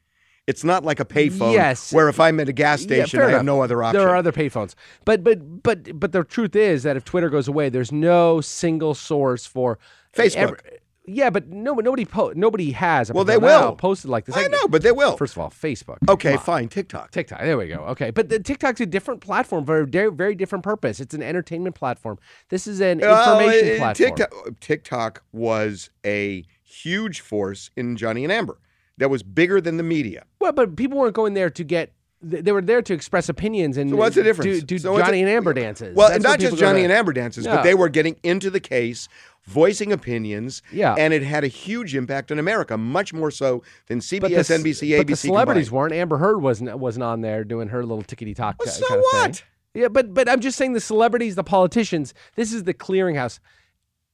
It's 0.47 0.63
not 0.63 0.85
like 0.85 1.01
a 1.01 1.05
payphone 1.07 1.55
Yes. 1.55 1.93
where 1.93 2.09
if 2.09 2.21
I'm 2.21 2.39
at 2.39 2.49
a 2.49 2.53
gas 2.53 2.83
station, 2.83 3.19
fair 3.19 3.29
I 3.29 3.33
have 3.33 3.45
no 3.45 3.63
other 3.63 3.83
option. 3.83 3.99
There 4.01 4.11
are 4.11 4.17
other 4.17 4.33
payphones, 4.33 4.75
but 5.05 5.25
but 5.25 5.63
but 5.63 5.99
but 5.99 6.13
the 6.13 6.23
truth 6.25 6.55
is 6.55 6.83
that 6.83 6.97
if 6.97 7.05
Twitter 7.05 7.31
goes 7.31 7.49
away, 7.49 7.69
there's 7.71 7.93
no 7.93 8.41
single 8.43 8.95
source 8.95 9.47
for 9.47 9.79
Facebook. 10.15 10.61
yeah, 11.07 11.31
but 11.31 11.49
no, 11.49 11.73
nobody 11.75 12.05
po- 12.05 12.35
nobody 12.37 12.73
has. 12.73 13.11
Well, 13.11 13.25
they 13.25 13.39
will. 13.39 13.75
posted 13.77 14.11
like 14.11 14.27
this. 14.27 14.37
I 14.37 14.47
know, 14.49 14.69
but 14.69 14.83
they 14.83 14.93
will. 14.93 15.17
First 15.17 15.35
of 15.35 15.39
all, 15.43 15.51
Facebook. 15.51 15.97
okay, 16.11 16.37
fine. 16.37 16.69
TikTok. 16.69 17.11
TikTok. 17.11 17.41
There 17.41 17.57
we 17.57 17.69
go. 17.69 17.77
Okay, 17.93 18.11
but 18.11 18.29
the 18.29 18.39
TikTok's 18.39 18.83
a 18.83 18.87
different 18.87 19.23
platform 19.23 19.65
for 19.65 19.81
a 19.81 19.87
very, 19.87 20.11
very 20.11 20.35
different 20.35 20.63
purpose. 20.63 21.01
It's 21.01 21.15
an 21.15 21.23
entertainment 21.23 21.75
platform. 21.75 22.19
This 22.51 22.67
is 22.67 22.81
an 22.81 23.01
information 23.01 23.77
uh, 23.77 23.79
platform. 23.79 23.95
TikTok, 23.95 24.61
TikTok 24.61 25.23
was 25.33 25.89
a 26.05 26.45
huge 26.63 27.21
force 27.21 27.71
in 27.77 27.97
Johnny 27.97 28.25
and 28.25 28.33
Amber. 28.33 28.59
That 28.99 29.11
was 29.11 29.23
bigger 29.23 29.61
than 29.61 29.77
the 29.77 29.83
media. 29.83 30.25
Well, 30.41 30.53
but 30.53 30.77
people 30.77 30.99
weren't 30.99 31.15
going 31.15 31.35
there 31.35 31.51
to 31.51 31.65
get. 31.65 31.93
They 32.27 32.53
were 32.53 32.63
there 32.63 32.81
to 32.81 32.95
express 32.95 33.29
opinions 33.29 33.77
and 33.77 33.91
So 33.91 33.97
what's 33.97 34.17
the 34.17 34.23
difference? 34.23 34.61
do, 34.61 34.63
do 34.63 34.79
So 34.79 34.97
Johnny 34.99 35.19
the- 35.19 35.23
and 35.25 35.29
Amber 35.31 35.53
dances. 35.53 35.95
Well, 35.95 36.09
That's 36.09 36.25
not 36.25 36.39
just 36.41 36.57
Johnny 36.57 36.83
and 36.83 36.91
Amber 36.93 37.13
dances, 37.13 37.45
Yeah. 37.45 37.57
but 37.57 37.65
they 37.65 37.75
were 37.75 37.91
getting 37.91 38.17
into 38.23 38.49
the 38.49 38.61
case, 38.61 39.09
voicing 39.45 39.93
opinions. 39.93 40.63
Yeah. 40.73 40.95
And 40.97 41.13
it 41.13 41.23
had 41.23 41.45
a 41.45 41.49
huge 41.49 41.95
impact 41.95 42.33
on 42.33 42.39
America, 42.39 42.79
much 42.79 43.13
more 43.13 43.31
so 43.31 43.63
than 43.89 44.01
CBS, 44.01 44.21
But 44.21 44.31
the, 44.31 44.55
NBC, 44.55 44.97
but 44.97 45.05
ABC. 45.05 45.07
the 45.07 45.17
celebrities 45.17 45.69
combined. 45.69 45.81
weren't. 45.83 45.93
Amber 45.93 46.17
Heard 46.17 46.41
wasn't 46.41 46.79
wasn't 46.79 47.03
on 47.03 47.21
there 47.21 47.45
doing 47.45 47.69
her 47.69 47.85
little 47.85 48.03
tickety 48.05 48.35
talk. 48.35 48.57
Well, 48.59 48.73
so 48.73 48.87
what? 49.13 49.37
Thing. 49.37 49.83
Yeah, 49.83 49.89
but 49.89 50.15
but 50.15 50.27
I'm 50.27 50.41
just 50.41 50.57
saying 50.57 50.73
the 50.73 50.81
celebrities, 50.81 51.35
the 51.35 51.45
politicians. 51.45 52.15
This 52.37 52.55
is 52.55 52.63
the 52.65 52.73
clearinghouse. 52.73 53.39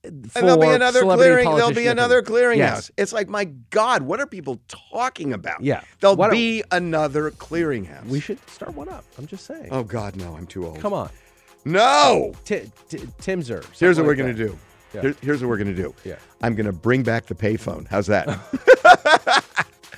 And 0.03 0.25
there'll 0.33 0.57
be 0.59 0.67
another 0.69 1.03
clearing. 1.03 1.45
There'll 1.57 1.73
be 1.75 1.87
another 1.87 2.23
clearinghouse. 2.23 2.57
Yes. 2.57 2.91
It's 2.97 3.13
like, 3.13 3.29
my 3.29 3.45
God, 3.45 4.03
what 4.03 4.19
are 4.19 4.27
people 4.27 4.59
talking 4.67 5.35
about? 5.35 5.63
Yeah. 5.63 5.83
There'll 6.01 6.17
don't- 6.17 6.31
be 6.31 6.65
another 6.71 7.31
clearinghouse. 7.31 8.07
We 8.07 8.19
should 8.21 8.39
start 8.49 8.75
one 8.75 8.89
up. 8.89 9.05
I'm 9.19 9.27
just 9.27 9.45
saying. 9.45 9.69
Oh 9.71 9.83
God, 9.83 10.17
no! 10.17 10.35
I'm 10.37 10.47
too 10.47 10.67
old. 10.67 10.81
Come 10.81 10.95
on, 10.95 11.11
No. 11.67 12.33
T- 12.45 12.71
T-. 12.89 13.09
Here's 13.23 13.51
what 13.99 14.07
we're 14.07 14.15
gonna 14.15 14.33
that. 14.33 14.35
do. 14.35 14.59
Yeah. 14.95 15.01
Here- 15.03 15.17
here's 15.21 15.43
what 15.43 15.49
we're 15.51 15.59
gonna 15.59 15.75
do. 15.75 15.95
Yeah. 16.05 16.17
I'm 16.43 16.55
gonna 16.55 16.73
bring 16.73 17.03
back 17.03 17.27
the 17.27 17.35
payphone. 17.35 17.87
How's 17.89 18.07
that? 18.07 18.27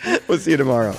we'll 0.28 0.38
see 0.38 0.50
you 0.50 0.56
tomorrow. 0.56 0.96